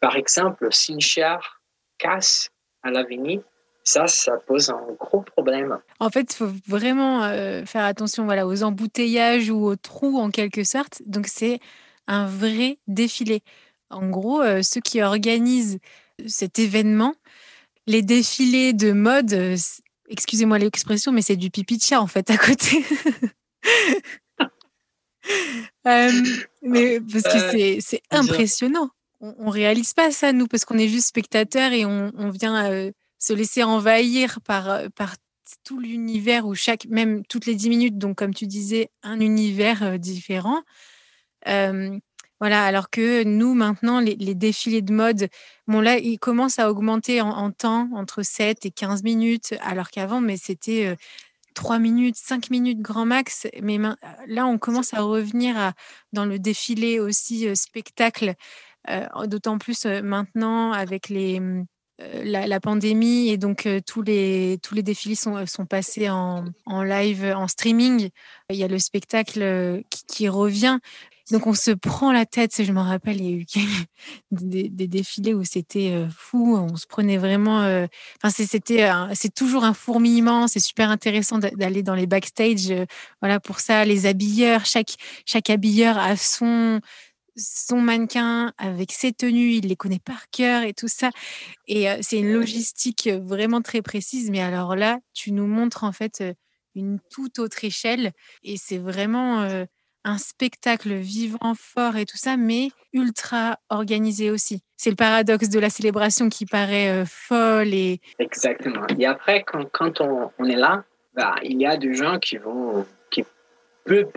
Par 0.00 0.16
exemple, 0.16 0.68
si 0.70 0.92
une 0.92 1.00
chair 1.00 1.60
casse 1.98 2.50
à 2.82 2.90
l'avenir, 2.90 3.40
ça, 3.82 4.06
ça 4.06 4.36
pose 4.36 4.70
un 4.70 4.86
gros 4.98 5.22
problème. 5.22 5.78
En 5.98 6.10
fait, 6.10 6.32
il 6.32 6.36
faut 6.36 6.52
vraiment 6.66 7.24
euh, 7.24 7.64
faire 7.64 7.84
attention 7.84 8.24
voilà, 8.24 8.46
aux 8.46 8.62
embouteillages 8.62 9.50
ou 9.50 9.64
aux 9.64 9.76
trous 9.76 10.18
en 10.18 10.30
quelque 10.30 10.62
sorte. 10.62 11.02
Donc, 11.06 11.26
c'est 11.26 11.58
un 12.06 12.26
vrai 12.26 12.78
défilé. 12.86 13.42
En 13.90 14.08
gros, 14.08 14.42
euh, 14.42 14.62
ceux 14.62 14.80
qui 14.80 15.02
organisent 15.02 15.78
cet 16.26 16.58
événement, 16.58 17.14
les 17.86 18.02
défilés 18.02 18.72
de 18.72 18.92
mode, 18.92 19.32
euh, 19.32 19.56
excusez-moi 20.08 20.58
l'expression, 20.58 21.12
mais 21.12 21.22
c'est 21.22 21.36
du 21.36 21.50
pipi 21.50 21.78
en 21.94 22.06
fait 22.06 22.30
à 22.30 22.36
côté. 22.36 22.84
Euh, 25.86 26.10
mais 26.62 27.00
parce 27.00 27.24
que 27.24 27.80
c'est 27.80 28.02
impressionnant. 28.10 28.88
On, 29.20 29.46
ne 29.46 29.50
réalise 29.50 29.92
pas 29.92 30.10
ça 30.10 30.32
nous 30.32 30.46
parce 30.46 30.64
qu'on 30.64 30.78
est 30.78 30.88
juste 30.88 31.08
spectateurs 31.08 31.72
et 31.72 31.84
on, 31.84 32.30
vient 32.30 32.90
se 33.18 33.32
laisser 33.34 33.62
envahir 33.62 34.40
par 34.40 34.90
par 34.94 35.16
tout 35.64 35.80
l'univers 35.80 36.46
ou 36.46 36.54
chaque 36.54 36.86
même 36.86 37.24
toutes 37.26 37.44
les 37.44 37.54
dix 37.54 37.68
minutes 37.68 37.98
donc 37.98 38.16
comme 38.16 38.32
tu 38.32 38.46
disais 38.46 38.90
un 39.02 39.20
univers 39.20 39.98
différent. 39.98 40.62
Voilà, 42.40 42.64
alors 42.64 42.88
que 42.90 43.24
nous, 43.24 43.54
maintenant, 43.54 44.00
les, 44.00 44.16
défilés 44.34 44.82
de 44.82 44.92
mode, 44.92 45.28
bon, 45.66 45.80
là, 45.80 45.98
ils 45.98 46.18
commencent 46.18 46.58
à 46.58 46.70
augmenter 46.70 47.20
en, 47.20 47.50
temps, 47.50 47.88
entre 47.94 48.22
7 48.22 48.64
et 48.64 48.70
15 48.70 49.02
minutes, 49.02 49.54
alors 49.60 49.90
qu'avant, 49.90 50.20
mais 50.20 50.36
c'était 50.36 50.96
trois 51.54 51.80
minutes, 51.80 52.16
cinq 52.16 52.50
minutes 52.50 52.80
grand 52.80 53.04
max. 53.04 53.48
Mais 53.60 53.78
là, 54.28 54.46
on 54.46 54.58
commence 54.58 54.94
à 54.94 55.02
revenir 55.02 55.58
à, 55.58 55.72
dans 56.12 56.24
le 56.24 56.38
défilé 56.38 57.00
aussi 57.00 57.54
spectacle, 57.56 58.34
d'autant 59.24 59.58
plus 59.58 59.84
maintenant 59.84 60.70
avec 60.70 61.08
les, 61.08 61.42
la, 61.98 62.60
pandémie 62.60 63.30
et 63.30 63.38
donc 63.38 63.68
tous, 63.84 64.02
les, 64.02 64.58
tous 64.62 64.76
les 64.76 64.84
défilés 64.84 65.16
sont, 65.16 65.44
sont 65.46 65.66
passés 65.66 66.08
en, 66.08 66.44
en, 66.66 66.82
live, 66.84 67.24
en 67.24 67.48
streaming. 67.48 68.10
Il 68.50 68.56
y 68.56 68.62
a 68.62 68.68
le 68.68 68.78
spectacle 68.78 69.82
qui, 69.90 70.04
qui 70.06 70.28
revient. 70.28 70.78
Donc 71.30 71.46
on 71.46 71.54
se 71.54 71.70
prend 71.70 72.12
la 72.12 72.26
tête. 72.26 72.62
Je 72.62 72.72
me 72.72 72.80
rappelle, 72.80 73.20
il 73.20 73.30
y 73.30 73.34
a 73.34 73.36
eu 73.36 73.46
des, 74.30 74.86
défilés 74.86 75.34
où 75.34 75.44
c'était 75.44 75.92
euh, 75.92 76.08
fou. 76.10 76.56
On 76.56 76.76
se 76.76 76.86
prenait 76.86 77.18
vraiment. 77.18 77.62
Euh, 77.62 77.86
enfin, 78.22 78.30
c'était, 78.30 78.90
c'est 79.14 79.34
toujours 79.34 79.64
un 79.64 79.74
fourmillement. 79.74 80.48
C'est 80.48 80.60
super 80.60 80.90
intéressant 80.90 81.38
d'aller 81.38 81.82
dans 81.82 81.94
les 81.94 82.06
backstage. 82.06 82.70
Euh, 82.70 82.86
voilà 83.20 83.40
pour 83.40 83.60
ça, 83.60 83.84
les 83.84 84.06
habilleurs. 84.06 84.64
Chaque 84.64 84.94
chaque 85.26 85.50
habilleur 85.50 85.98
a 85.98 86.16
son 86.16 86.80
son 87.36 87.80
mannequin 87.80 88.52
avec 88.58 88.90
ses 88.90 89.12
tenues, 89.12 89.52
il 89.52 89.68
les 89.68 89.76
connaît 89.76 90.00
par 90.00 90.28
cœur 90.30 90.64
et 90.64 90.74
tout 90.74 90.88
ça. 90.88 91.10
Et 91.68 91.86
c'est 92.00 92.18
une 92.18 92.32
logistique 92.32 93.08
vraiment 93.08 93.62
très 93.62 93.80
précise. 93.80 94.30
Mais 94.30 94.40
alors 94.40 94.74
là, 94.74 94.98
tu 95.14 95.30
nous 95.30 95.46
montres 95.46 95.84
en 95.84 95.92
fait 95.92 96.24
une 96.74 96.98
toute 97.12 97.38
autre 97.38 97.64
échelle. 97.64 98.10
Et 98.42 98.56
c'est 98.56 98.78
vraiment 98.78 99.46
un 100.08 100.18
spectacle 100.18 100.94
vivant, 100.94 101.54
fort 101.54 101.96
et 101.96 102.06
tout 102.06 102.16
ça, 102.16 102.36
mais 102.36 102.68
ultra 102.92 103.58
organisé 103.68 104.30
aussi. 104.30 104.62
C'est 104.76 104.90
le 104.90 104.96
paradoxe 104.96 105.50
de 105.50 105.60
la 105.60 105.70
célébration 105.70 106.28
qui 106.28 106.46
paraît 106.46 106.90
euh, 106.90 107.04
folle 107.04 107.74
et... 107.74 108.00
Exactement. 108.18 108.86
Et 108.98 109.06
après, 109.06 109.42
quand, 109.42 109.64
quand 109.70 110.00
on, 110.00 110.30
on, 110.38 110.44
est 110.44 110.56
là, 110.56 110.84
bah, 111.14 111.34
il 111.42 111.60
y 111.60 111.66
a 111.66 111.76
des 111.76 111.94
gens 111.94 112.18
qui 112.18 112.38
vont 112.38 112.86
qui 113.10 113.24
peuvent 113.84 114.10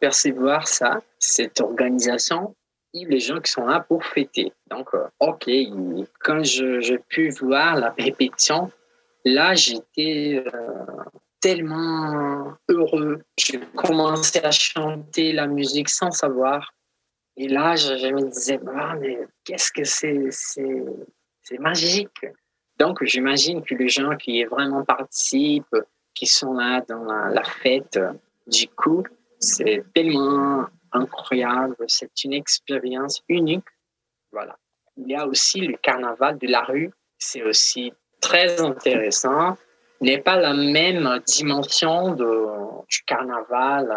percevoir 0.00 0.66
ça, 0.66 1.00
cette 1.18 1.60
organisation, 1.60 2.54
et 2.94 3.04
les 3.04 3.20
gens 3.20 3.40
qui 3.40 3.52
sont 3.52 3.66
là 3.66 3.80
pour 3.80 4.04
fêter. 4.04 4.52
Donc, 4.70 4.88
euh, 4.94 5.06
ok, 5.20 5.48
quand 6.20 6.42
j'ai 6.42 6.98
pu 7.08 7.30
voir 7.30 7.76
la 7.76 7.94
répétition, 7.98 8.70
là, 9.24 9.54
j'étais... 9.54 10.42
Euh, 10.46 10.84
tellement 11.40 12.54
heureux. 12.68 13.22
J'ai 13.38 13.60
commencé 13.76 14.40
à 14.40 14.50
chanter 14.50 15.32
la 15.32 15.46
musique 15.46 15.88
sans 15.88 16.10
savoir. 16.10 16.72
Et 17.36 17.48
là, 17.48 17.76
je, 17.76 17.92
me 18.12 18.28
disais, 18.30 18.58
ah, 18.76 18.96
mais 19.00 19.18
qu'est-ce 19.44 19.70
que 19.70 19.84
c'est, 19.84 20.28
c'est, 20.30 21.58
magique. 21.58 22.26
Donc, 22.78 23.02
j'imagine 23.04 23.62
que 23.62 23.74
les 23.74 23.88
gens 23.88 24.16
qui 24.16 24.44
vraiment 24.44 24.84
participent, 24.84 25.76
qui 26.14 26.26
sont 26.26 26.54
là 26.54 26.82
dans 26.88 27.04
la, 27.04 27.44
fête, 27.44 27.98
du 28.46 28.66
coup, 28.68 29.04
c'est 29.38 29.84
tellement 29.94 30.66
incroyable. 30.92 31.76
C'est 31.86 32.24
une 32.24 32.32
expérience 32.32 33.22
unique. 33.28 33.66
Voilà. 34.32 34.56
Il 34.96 35.08
y 35.08 35.14
a 35.14 35.26
aussi 35.26 35.60
le 35.60 35.76
carnaval 35.76 36.38
de 36.38 36.48
la 36.48 36.62
rue. 36.62 36.90
C'est 37.18 37.42
aussi 37.44 37.92
très 38.20 38.60
intéressant 38.60 39.56
n'est 40.00 40.18
pas 40.18 40.36
la 40.36 40.54
même 40.54 41.20
dimension 41.26 42.14
de, 42.14 42.46
du 42.88 43.02
carnaval 43.04 43.90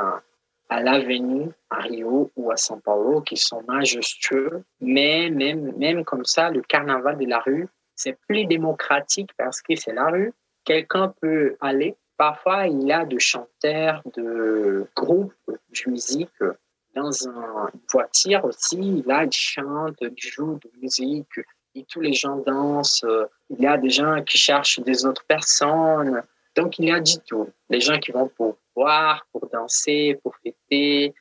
à, 0.70 0.82
l'avenue, 0.82 1.50
à 1.70 1.82
Rio 1.82 2.32
ou 2.36 2.52
à 2.52 2.56
São 2.56 2.80
Paulo, 2.82 3.22
qui 3.22 3.38
sont 3.38 3.62
majestueux. 3.68 4.64
Mais 4.80 5.30
même, 5.30 5.74
même 5.78 6.04
comme 6.04 6.26
ça, 6.26 6.50
le 6.50 6.62
carnaval 6.62 7.18
de 7.18 7.26
la 7.26 7.40
rue, 7.40 7.68
c'est 7.96 8.18
plus 8.28 8.46
démocratique 8.46 9.32
parce 9.38 9.62
que 9.62 9.76
c'est 9.76 9.94
la 9.94 10.08
rue. 10.10 10.34
Quelqu'un 10.64 11.14
peut 11.22 11.56
aller. 11.60 11.96
Parfois, 12.18 12.68
il 12.68 12.84
y 12.84 12.92
a 12.92 13.06
de 13.06 13.18
chanteurs, 13.20 14.02
de 14.16 14.88
groupes 14.96 15.34
de 15.48 15.90
musique 15.90 16.30
dans 16.96 17.12
une 17.12 17.70
voiture 17.92 18.46
aussi. 18.46 19.04
Là, 19.06 19.26
ils 19.26 19.32
chantent, 19.32 19.98
ils 20.02 20.14
jouent 20.18 20.60
de 20.64 20.72
musique 20.82 21.40
et 21.76 21.86
tous 21.86 22.02
les 22.02 22.14
gens 22.14 22.38
dansent. 22.38 23.06
Il 23.50 23.60
y 23.60 23.68
a 23.68 23.78
des 23.78 23.90
gens 23.90 24.22
qui 24.24 24.38
cherchent 24.38 24.80
des 24.80 25.06
autres 25.06 25.26
personnes. 25.26 26.22
Donc, 26.56 26.80
il 26.80 26.86
y 26.86 26.92
a 26.92 27.00
du 27.00 27.18
tout. 27.26 27.50
Les 27.70 27.80
gens 27.80 27.98
qui 28.00 28.12
vont 28.12 28.28
pour 28.28 28.58
boire, 28.76 29.26
pour 29.32 29.48
danser, 29.48 30.20
pour 30.22 30.36
fêter. 30.38 31.14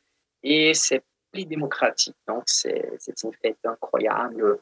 Et 0.43 0.75
c'est 0.75 1.03
plus 1.33 1.45
démocratique. 1.45 2.17
Donc, 2.27 2.43
c'est 2.47 2.99
une 3.23 3.33
fête 3.43 3.59
incroyable. 3.65 4.59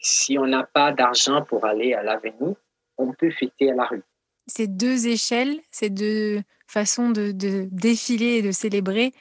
Si 0.00 0.38
on 0.38 0.46
n'a 0.46 0.64
pas 0.64 0.92
d'argent 0.92 1.42
pour 1.42 1.64
aller 1.64 1.94
à 1.94 2.02
l'avenue, 2.02 2.54
on 2.98 3.12
peut 3.12 3.30
fêter 3.30 3.70
à 3.70 3.74
la 3.74 3.84
rue. 3.84 4.02
Ces 4.46 4.66
deux 4.66 5.08
échelles, 5.08 5.60
ces 5.70 5.90
deux 5.90 6.42
façons 6.66 7.10
de, 7.10 7.32
de 7.32 7.68
défiler 7.70 8.36
et 8.36 8.42
de 8.42 8.50
célébrer, 8.50 9.12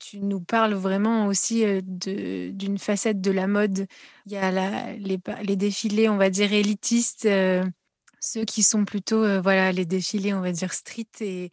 tu 0.00 0.20
nous 0.20 0.40
parles 0.40 0.74
vraiment 0.74 1.26
aussi 1.26 1.64
d'une 1.82 2.78
facette 2.78 3.20
de 3.20 3.30
la 3.30 3.46
mode. 3.46 3.86
Il 4.26 4.32
y 4.32 4.36
a 4.36 4.92
les, 4.96 5.56
défilés, 5.56 6.08
on 6.08 6.16
va 6.16 6.30
dire, 6.30 6.52
élitistes, 6.52 7.28
ceux 8.20 8.44
qui 8.44 8.62
sont 8.62 8.84
plutôt 8.84 9.40
voilà, 9.40 9.70
les 9.72 9.84
défilés, 9.84 10.34
on 10.34 10.40
va 10.40 10.52
dire, 10.52 10.72
street, 10.72 11.06
et, 11.20 11.50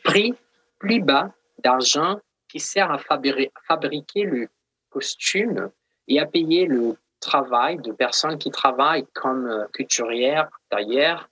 prix 0.03 0.33
plus 0.79 1.03
bas 1.03 1.35
d'argent 1.59 2.19
qui 2.49 2.61
sert 2.61 2.91
à 2.91 2.97
fabriquer 2.99 4.23
le 4.23 4.49
costume 4.89 5.71
et 6.09 6.19
à 6.19 6.25
payer 6.25 6.65
le 6.65 6.97
travail, 7.25 7.79
de 7.79 7.93
personnes 7.93 8.39
qui 8.39 8.51
travaillent 8.51 9.07
comme 9.15 9.47
euh, 9.47 9.67
couturières, 9.77 10.49
taillères 10.71 11.29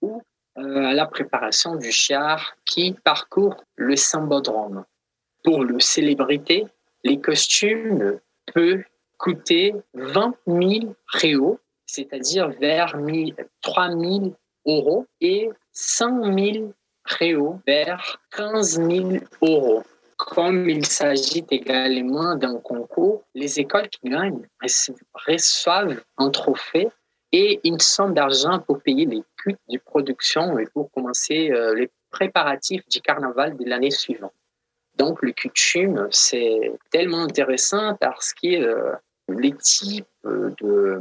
ou 0.00 0.22
euh, 0.58 0.86
à 0.86 0.94
la 0.94 1.06
préparation 1.06 1.76
du 1.76 1.92
char 1.92 2.54
qui 2.64 2.92
parcourt 3.04 3.62
le 3.76 3.96
sambodrome. 3.96 4.84
Pour 5.42 5.62
le 5.64 5.78
célébrité, 5.80 6.66
les 7.02 7.20
costumes 7.20 8.18
peuvent 8.52 8.84
coûter 9.18 9.74
20 9.94 10.34
000 10.46 10.94
réaux, 11.08 11.60
c'est-à-dire 11.86 12.48
vers 12.60 12.96
3 13.62 13.88
000 13.90 14.34
euros, 14.66 15.06
et 15.20 15.50
100 15.72 16.34
000 16.38 16.72
réaux 17.04 17.60
vers 17.66 18.18
15 18.30 18.80
000 18.80 19.10
euros. 19.42 19.82
Comme 20.16 20.68
il 20.68 20.84
s'agit 20.86 21.44
également 21.50 22.36
d'un 22.36 22.58
concours, 22.58 23.24
les 23.34 23.60
écoles 23.60 23.88
qui 23.88 24.08
gagnent 24.08 24.46
reçoivent 25.26 26.02
un 26.18 26.30
trophée 26.30 26.88
et 27.32 27.60
une 27.64 27.80
somme 27.80 28.14
d'argent 28.14 28.60
pour 28.60 28.80
payer 28.80 29.06
les 29.06 29.22
coûts 29.42 29.58
de 29.68 29.78
production 29.78 30.58
et 30.58 30.66
pour 30.66 30.90
commencer 30.92 31.50
euh, 31.50 31.74
les 31.74 31.90
préparatifs 32.10 32.86
du 32.88 33.00
carnaval 33.00 33.56
de 33.56 33.64
l'année 33.64 33.90
suivante. 33.90 34.32
Donc, 34.96 35.20
le 35.22 35.32
coutume, 35.32 36.06
c'est 36.10 36.72
tellement 36.90 37.24
intéressant 37.24 37.96
parce 37.96 38.32
que 38.32 38.46
euh, 38.46 38.92
les 39.28 39.52
types 39.52 40.06
de, 40.24 41.00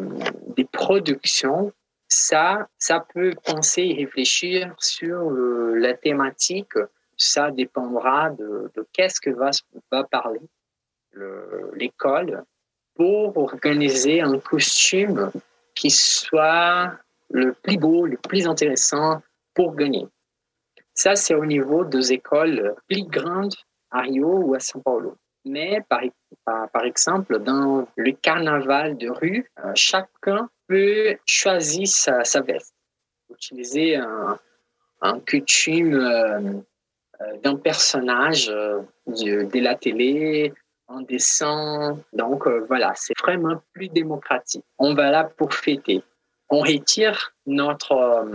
des 0.56 0.65
productions, 0.65 1.71
ça, 2.08 2.67
ça 2.80 3.06
peut 3.13 3.34
penser 3.45 3.84
et 3.84 4.06
réfléchir 4.06 4.73
sur 4.80 5.30
euh, 5.30 5.76
la 5.76 5.93
thématique. 5.93 6.73
Ça 7.17 7.52
dépendra 7.52 8.30
de, 8.32 8.71
qu'est-ce 8.91 9.21
que 9.21 9.30
va, 9.30 9.52
parler 10.06 10.41
l'école 11.73 12.43
pour 12.95 13.38
organiser 13.38 14.21
un 14.21 14.39
costume 14.39 15.32
qui 15.76 15.89
soit 15.89 16.91
le 17.30 17.54
plus 17.54 17.78
beau, 17.78 18.06
le 18.06 18.17
plus 18.17 18.47
intéressant 18.47 19.21
pour 19.54 19.76
gagner. 19.76 20.08
Ça, 20.93 21.15
c'est 21.15 21.34
au 21.34 21.45
niveau 21.45 21.84
des 21.84 22.13
écoles 22.13 22.76
plus 22.88 23.04
grandes 23.04 23.56
à 23.89 24.02
Rio 24.02 24.28
ou 24.28 24.56
à 24.56 24.60
São 24.60 24.82
Paulo. 24.82 25.17
Mais 25.45 25.84
par, 25.89 26.86
exemple, 26.86 27.39
dans 27.39 27.88
le 27.95 28.12
carnaval 28.12 28.97
de 28.97 29.10
rue, 29.10 29.49
euh, 29.60 29.71
chacun 29.76 30.49
peut 30.67 31.17
choisir 31.26 31.88
sa, 31.88 32.41
veste, 32.41 32.76
utiliser 33.30 33.97
un, 33.97 34.39
un 35.02 35.19
coutume 35.19 35.95
euh, 35.95 36.39
euh, 36.39 36.62
d'un 37.44 37.56
personnage 37.56 38.48
de, 38.48 39.44
de, 39.44 39.60
la 39.60 39.76
télé, 39.76 40.54
un 40.88 41.02
dessin. 41.02 41.98
Donc 42.14 42.48
voilà, 42.68 42.94
c'est 42.96 43.18
vraiment 43.20 43.62
plus 43.74 43.90
démocratique. 43.90 44.66
On 44.78 44.94
va 44.94 45.12
là 45.12 45.24
pour 45.24 45.54
fêter. 45.54 46.04
On 46.50 46.60
retire 46.60 47.34
notre 47.46 48.26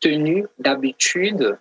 tenue 0.00 0.46
d'habitude 0.58 1.58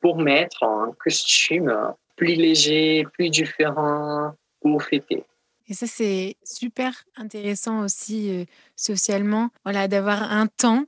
pour 0.00 0.18
mettre 0.18 0.62
un 0.62 0.92
costume 0.98 1.94
plus 2.16 2.34
léger, 2.34 3.04
plus 3.14 3.30
différent 3.30 4.34
pour 4.60 4.82
fêter. 4.82 5.24
Et 5.68 5.74
ça, 5.74 5.86
c'est 5.86 6.36
super 6.42 7.04
intéressant 7.16 7.84
aussi 7.84 8.30
euh, 8.30 8.44
socialement, 8.74 9.50
voilà, 9.64 9.88
d'avoir 9.88 10.32
un 10.32 10.48
temps 10.48 10.84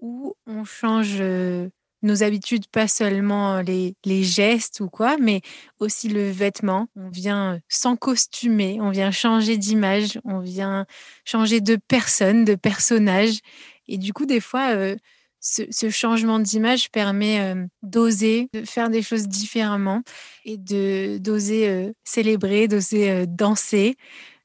où 0.00 0.36
on 0.46 0.64
change 0.64 1.16
euh, 1.20 1.68
nos 2.02 2.22
habitudes, 2.22 2.66
pas 2.68 2.88
seulement 2.88 3.60
les, 3.60 3.94
les, 4.04 4.22
gestes 4.22 4.80
ou 4.80 4.88
quoi, 4.88 5.16
mais 5.18 5.40
aussi 5.80 6.08
le 6.08 6.30
vêtement. 6.30 6.88
On 6.96 7.08
vient 7.08 7.60
sans 7.68 7.96
costumer, 7.96 8.78
on 8.80 8.90
vient 8.90 9.10
changer 9.10 9.56
d'image, 9.56 10.20
on 10.24 10.38
vient 10.38 10.86
changer 11.24 11.60
de 11.60 11.76
personne, 11.88 12.44
de 12.44 12.54
personnage. 12.54 13.40
Et 13.88 13.98
du 13.98 14.12
coup, 14.12 14.26
des 14.26 14.40
fois, 14.40 14.70
euh, 14.74 14.96
ce, 15.40 15.90
changement 15.90 16.38
d'image 16.38 16.90
permet 16.90 17.40
euh, 17.40 17.66
d'oser, 17.82 18.48
de 18.52 18.64
faire 18.64 18.90
des 18.90 19.02
choses 19.02 19.28
différemment 19.28 20.02
et 20.44 20.56
de 20.56 21.18
d'oser 21.18 21.68
euh, 21.68 21.92
célébrer, 22.04 22.68
d'oser 22.68 23.10
euh, 23.10 23.26
danser 23.26 23.96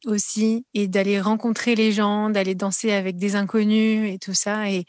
aussi 0.06 0.66
et 0.74 0.88
d'aller 0.88 1.20
rencontrer 1.20 1.76
les 1.76 1.92
gens, 1.92 2.30
d'aller 2.30 2.56
danser 2.56 2.92
avec 2.92 3.18
des 3.18 3.36
inconnus 3.36 4.13
et 4.13 4.20
tout 4.20 4.34
ça. 4.34 4.70
Et 4.70 4.86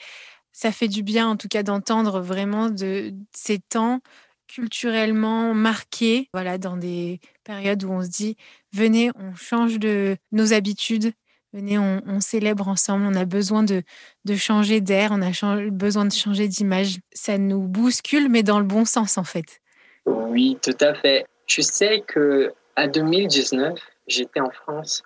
ça 0.55 0.73
fait 0.73 0.89
du 0.89 1.03
bien 1.03 1.29
en 1.29 1.37
tout 1.37 1.49
cas 1.49 1.63
d'entendre 1.63 2.21
vraiment 2.21 2.71
de 2.71 3.13
ces 3.35 3.59
temps 3.59 4.01
culturellement 4.47 5.53
marqués, 5.53 6.29
voilà, 6.33 6.59
dans 6.59 6.77
des 6.77 7.21
périodes 7.43 7.83
où 7.85 7.91
on 7.91 8.03
se 8.03 8.09
dit 8.09 8.37
venez, 8.73 9.11
on 9.17 9.35
change 9.35 9.79
de 9.79 10.17
nos 10.33 10.55
habitudes, 10.55 11.13
Venez, 11.55 11.79
on, 11.79 12.19
célèbre 12.19 12.67
ensemble. 12.67 13.07
On 13.07 13.15
a 13.15 13.25
besoin 13.25 13.63
de, 13.63 13.85
de 14.25 14.35
changer 14.35 14.81
d'air, 14.81 15.11
on 15.13 15.23
a 15.23 15.31
besoin 15.71 16.05
de 16.05 16.13
changer 16.13 16.49
d'image. 16.49 16.97
Ça 17.13 17.39
nous 17.39 17.69
bouscule, 17.69 18.29
mais 18.29 18.43
dans 18.43 18.59
le 18.59 18.65
bon 18.65 18.85
sens, 18.85 19.19
en 19.19 19.23
fait. 19.23 19.61
Oui, 20.05 20.59
tout 20.61 20.77
à 20.81 20.95
fait. 20.95 21.27
Je 21.47 21.61
sais 21.61 22.01
que 22.01 22.53
à 22.75 22.89
2019, 22.89 23.79
j'étais 24.09 24.41
en 24.41 24.51
France 24.51 25.05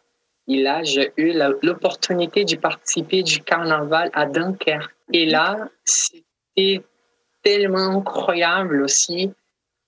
et 0.48 0.62
là, 0.62 0.82
j'ai 0.82 1.12
eu 1.18 1.34
l'opportunité 1.62 2.46
de 2.46 2.56
participer 2.56 3.22
du 3.22 3.40
carnaval 3.40 4.10
à 4.14 4.24
Dunkerque. 4.24 4.94
Et 5.12 5.26
là, 5.26 5.68
c'était 5.84 6.82
tellement 7.42 7.98
incroyable 7.98 8.82
aussi 8.82 9.32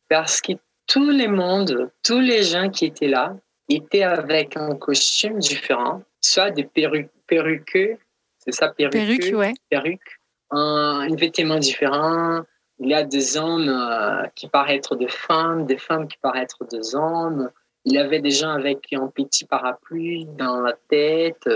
parce 0.09 0.41
que 0.41 0.53
tout 0.87 1.11
le 1.11 1.29
monde, 1.29 1.91
tous 2.03 2.21
les 2.21 2.43
gens 2.43 2.71
qui 2.71 2.87
étaient 2.87 3.09
là, 3.09 3.37
étaient 3.69 4.03
avec 4.03 4.57
un 4.57 4.75
costume 4.77 5.39
différent 5.39 6.03
soit 6.21 6.51
des 6.51 6.65
perruques, 6.65 7.11
perruques 7.27 7.99
c'est 8.39 8.53
ça, 8.53 8.69
perruques, 8.69 8.93
perruques, 8.93 9.37
ouais. 9.37 9.53
perruques 9.69 10.21
un, 10.51 11.07
un 11.11 11.15
vêtement 11.15 11.59
différent. 11.59 12.41
Il 12.79 12.89
y 12.89 12.95
a 12.95 13.05
des 13.05 13.37
hommes 13.37 13.69
euh, 13.69 14.27
qui 14.35 14.49
paraissent 14.49 14.79
être 14.79 14.97
des 14.97 15.09
femmes, 15.09 15.67
des 15.67 15.77
femmes 15.77 16.09
qui 16.09 16.17
paraissent 16.19 16.55
être 16.61 16.67
des 16.71 16.95
hommes. 16.95 17.51
Il 17.85 17.93
y 17.93 17.99
avait 17.99 18.21
des 18.21 18.31
gens 18.31 18.51
avec 18.51 18.93
un 18.93 19.09
petit 19.09 19.45
parapluie 19.45 20.27
dans 20.39 20.61
la 20.63 20.75
tête. 20.89 21.49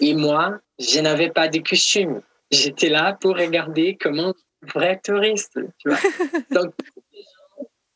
Et 0.00 0.14
moi, 0.14 0.58
je 0.78 1.00
n'avais 1.00 1.30
pas 1.30 1.48
de 1.48 1.58
costume. 1.58 2.22
J'étais 2.50 2.88
là 2.88 3.16
pour 3.20 3.36
regarder 3.36 3.96
comme 3.96 4.20
un 4.20 4.34
vrai 4.62 5.00
touriste. 5.02 5.58
Tu 5.78 5.88
vois? 5.88 5.98
Donc, 6.50 6.74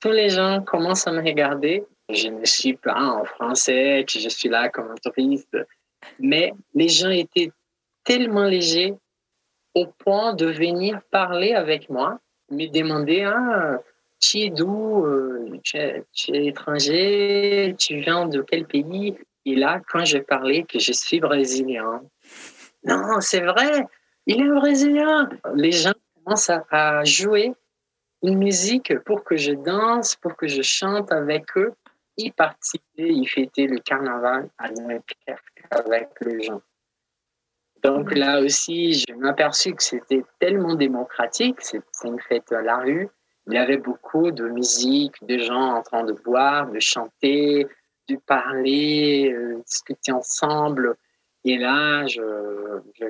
tous 0.00 0.10
les 0.10 0.30
gens 0.30 0.62
commencent 0.62 1.06
à 1.06 1.12
me 1.12 1.22
regarder. 1.22 1.84
Je 2.10 2.28
ne 2.28 2.44
suis 2.44 2.76
pas 2.76 3.00
en 3.00 3.24
français, 3.24 4.04
que 4.06 4.18
je 4.18 4.28
suis 4.28 4.48
là 4.48 4.68
comme 4.68 4.90
un 4.90 5.10
touriste 5.10 5.56
mais 6.18 6.52
les 6.74 6.88
gens 6.88 7.10
étaient 7.10 7.50
tellement 8.04 8.44
légers 8.44 8.94
au 9.74 9.86
point 9.86 10.34
de 10.34 10.46
venir 10.46 11.00
parler 11.10 11.52
avec 11.52 11.90
moi, 11.90 12.20
me 12.50 12.66
demander 12.68 13.22
ah, 13.22 13.80
tu 14.20 14.38
es 14.38 14.50
d'où? 14.50 15.04
Tu, 15.62 15.76
es, 15.76 16.46
étranger? 16.46 17.74
Tu 17.78 18.00
viens 18.00 18.26
de 18.26 18.42
quel 18.42 18.66
pays 18.66 19.16
Et 19.44 19.56
là, 19.56 19.80
quand 19.90 20.04
je 20.04 20.18
parlais 20.18 20.62
que 20.62 20.78
je 20.78 20.92
suis 20.92 21.20
brésilien, 21.20 22.02
non, 22.84 23.20
c'est 23.20 23.40
vrai, 23.40 23.86
il 24.26 24.42
est 24.42 24.48
brésilien. 24.48 25.28
Les 25.54 25.72
gens 25.72 25.92
commencent 26.24 26.50
à, 26.70 27.04
jouer 27.04 27.54
une 28.22 28.38
musique 28.38 28.98
pour 29.00 29.24
que 29.24 29.36
je 29.36 29.52
danse, 29.52 30.16
pour 30.16 30.36
que 30.36 30.48
je 30.48 30.62
chante 30.62 31.12
avec 31.12 31.44
eux. 31.56 31.72
Ils 32.16 32.32
participaient, 32.32 33.08
ils 33.08 33.26
fêtaient 33.26 33.66
le 33.66 33.78
carnaval 33.78 34.48
avec 34.58 36.10
les 36.20 36.42
gens. 36.42 36.62
Donc 37.82 38.14
là 38.14 38.40
aussi, 38.40 38.94
je 38.94 39.12
m'aperçus 39.12 39.74
que 39.74 39.82
c'était 39.82 40.24
tellement 40.38 40.74
démocratique, 40.74 41.56
c'est 41.60 41.82
une 42.04 42.18
fête 42.18 42.50
à 42.50 42.62
la 42.62 42.78
rue. 42.78 43.10
Il 43.46 43.52
y 43.52 43.58
avait 43.58 43.76
beaucoup 43.76 44.30
de 44.30 44.48
musique, 44.48 45.14
de 45.26 45.36
gens 45.36 45.74
en 45.74 45.82
train 45.82 46.02
de 46.02 46.12
boire, 46.12 46.70
de 46.70 46.80
chanter, 46.80 47.66
de 48.08 48.16
parler, 48.26 49.30
euh, 49.34 49.60
discuter 49.66 50.12
ensemble. 50.12 50.96
Et 51.44 51.58
là, 51.58 52.06
je, 52.06 52.20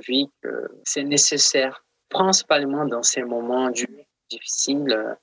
vis 0.06 0.28
que 0.42 0.68
c'est 0.84 1.04
nécessaire, 1.04 1.84
principalement 2.08 2.84
dans 2.84 3.02
ces 3.02 3.22
moments 3.22 3.70
difficiles 4.30 4.92
euh, 4.92 5.14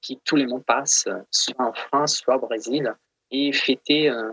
qui 0.00 0.20
tout 0.24 0.36
le 0.36 0.46
monde 0.46 0.64
passe, 0.64 1.08
soit 1.30 1.60
en 1.60 1.72
France, 1.72 2.16
soit 2.16 2.36
au 2.36 2.46
Brésil, 2.46 2.94
et 3.30 3.52
fêter 3.52 4.10
euh, 4.10 4.30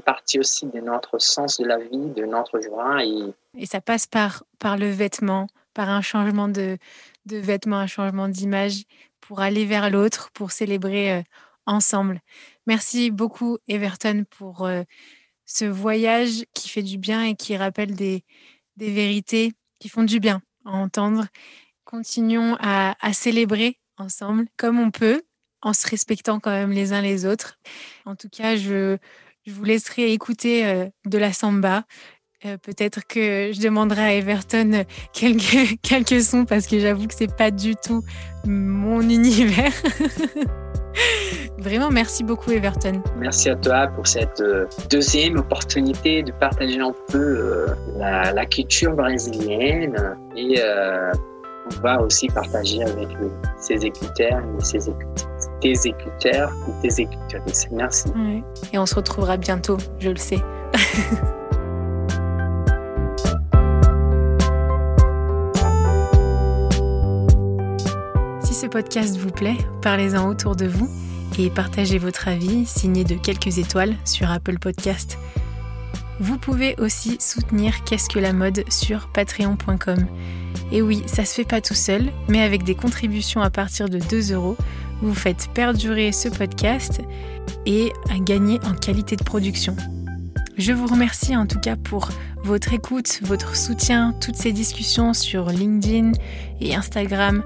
partie 0.00 0.38
aussi 0.38 0.66
de 0.66 0.80
notre 0.80 1.18
sens 1.18 1.58
de 1.58 1.66
la 1.66 1.78
vie, 1.78 2.10
de 2.10 2.24
notre 2.24 2.60
joie. 2.60 3.04
Et, 3.04 3.66
ça 3.66 3.80
passe 3.80 4.06
par, 4.06 4.44
le 4.62 4.90
vêtement, 4.90 5.46
par 5.74 5.88
un 5.88 6.00
changement 6.00 6.48
de, 6.48 6.78
de 7.26 7.36
vêtements, 7.36 7.78
un 7.78 7.86
changement 7.86 8.28
d'image 8.28 8.84
pour 9.20 9.40
aller 9.40 9.64
vers 9.64 9.90
l'autre, 9.90 10.30
pour 10.32 10.50
célébrer 10.52 11.12
euh, 11.12 11.22
ensemble. 11.66 12.20
Merci 12.66 13.10
beaucoup, 13.10 13.58
Everton, 13.68 14.24
pour 14.30 14.68
ce 15.46 15.64
voyage 15.64 16.44
qui 16.54 16.68
fait 16.68 16.82
du 16.82 16.98
bien 16.98 17.22
et 17.24 17.34
qui 17.34 17.56
rappelle 17.56 17.94
des, 17.94 18.24
vérités 18.76 19.52
qui 19.78 19.88
font 19.88 20.02
du 20.02 20.20
bien 20.20 20.42
à 20.64 20.72
entendre. 20.72 21.26
Continuons 21.84 22.56
à, 22.60 22.94
célébrer 23.12 23.78
ensemble 23.98 24.46
comme 24.56 24.80
on 24.80 24.90
peut, 24.90 25.22
en 25.62 25.72
se 25.72 25.88
respectant 25.88 26.40
quand 26.40 26.50
même 26.50 26.72
les 26.72 26.92
uns 26.92 27.00
les 27.00 27.26
autres. 27.26 27.58
En 28.04 28.16
tout 28.16 28.28
cas, 28.28 28.56
je, 28.56 28.96
je 29.46 29.52
vous 29.52 29.64
laisserai 29.64 30.12
écouter 30.12 30.66
euh, 30.66 30.86
de 31.06 31.18
la 31.18 31.32
samba. 31.32 31.84
Euh, 32.46 32.58
peut-être 32.58 33.06
que 33.06 33.52
je 33.54 33.60
demanderai 33.60 34.02
à 34.02 34.14
Everton 34.14 34.72
euh, 34.74 34.84
quelques, 35.14 35.80
quelques 35.82 36.22
sons 36.22 36.44
parce 36.44 36.66
que 36.66 36.78
j'avoue 36.78 37.06
que 37.06 37.14
c'est 37.14 37.34
pas 37.34 37.50
du 37.50 37.74
tout 37.76 38.04
mon 38.44 39.00
univers. 39.08 39.72
Vraiment, 41.64 41.90
merci 41.90 42.22
beaucoup 42.22 42.50
Everton. 42.50 43.02
Merci 43.16 43.48
à 43.48 43.56
toi 43.56 43.88
pour 43.88 44.06
cette 44.06 44.42
deuxième 44.90 45.38
opportunité 45.38 46.22
de 46.22 46.30
partager 46.32 46.78
un 46.78 46.92
peu 47.10 47.66
la, 47.96 48.32
la, 48.32 48.44
culture 48.44 48.94
brésilienne 48.94 49.96
et 50.36 50.60
pouvoir 51.70 52.02
aussi 52.02 52.26
partager 52.28 52.82
avec 52.82 53.08
ses 53.58 53.86
écouteurs 53.86 54.42
et 54.58 54.64
ses 54.64 54.86
écouteurs. 54.88 55.30
des 55.62 55.86
écouteurs 55.86 56.50
et 56.68 56.72
des 56.86 57.00
écoutrices. 57.00 57.66
Merci. 57.70 58.12
Et 58.72 58.78
on 58.78 58.86
se 58.86 58.94
retrouvera 58.94 59.36
bientôt, 59.38 59.78
je 59.98 60.10
le 60.10 60.16
sais. 60.16 60.38
si 68.42 68.54
ce 68.54 68.66
podcast 68.66 69.16
vous 69.16 69.30
plaît, 69.30 69.56
parlez-en 69.80 70.28
autour 70.28 70.56
de 70.56 70.66
vous 70.66 70.90
et 71.38 71.50
partagez 71.50 71.98
votre 71.98 72.28
avis 72.28 72.66
signé 72.66 73.04
de 73.04 73.14
quelques 73.14 73.58
étoiles 73.58 73.94
sur 74.04 74.30
Apple 74.30 74.58
Podcast. 74.58 75.18
Vous 76.20 76.38
pouvez 76.38 76.76
aussi 76.78 77.16
soutenir 77.20 77.84
Qu'est-ce 77.84 78.08
que 78.08 78.18
la 78.18 78.32
mode 78.32 78.64
sur 78.70 79.08
patreon.com. 79.08 80.06
Et 80.70 80.82
oui, 80.82 81.02
ça 81.06 81.24
se 81.24 81.34
fait 81.34 81.44
pas 81.44 81.60
tout 81.60 81.74
seul, 81.74 82.12
mais 82.28 82.42
avec 82.42 82.62
des 82.62 82.74
contributions 82.74 83.40
à 83.40 83.50
partir 83.50 83.88
de 83.88 83.98
2 83.98 84.32
euros, 84.32 84.56
vous 85.02 85.14
faites 85.14 85.48
perdurer 85.52 86.12
ce 86.12 86.28
podcast 86.28 87.00
et 87.66 87.92
gagner 88.20 88.60
en 88.64 88.74
qualité 88.74 89.16
de 89.16 89.24
production. 89.24 89.76
Je 90.56 90.72
vous 90.72 90.86
remercie 90.86 91.36
en 91.36 91.46
tout 91.46 91.58
cas 91.58 91.76
pour 91.76 92.10
votre 92.44 92.72
écoute, 92.72 93.20
votre 93.22 93.56
soutien, 93.56 94.14
toutes 94.20 94.36
ces 94.36 94.52
discussions 94.52 95.12
sur 95.12 95.46
LinkedIn 95.46 96.12
et 96.60 96.76
Instagram. 96.76 97.42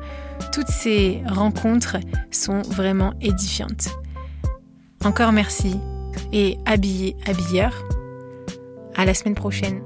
Toutes 0.53 0.69
ces 0.69 1.23
rencontres 1.27 1.97
sont 2.31 2.63
vraiment 2.63 3.15
édifiantes. 3.21 3.89
Encore 5.05 5.33
merci 5.33 5.79
et 6.33 6.59
habillez, 6.67 7.17
habilleur. 7.27 7.73
À 8.97 9.05
la 9.05 9.15
semaine 9.15 9.35
prochaine. 9.37 9.83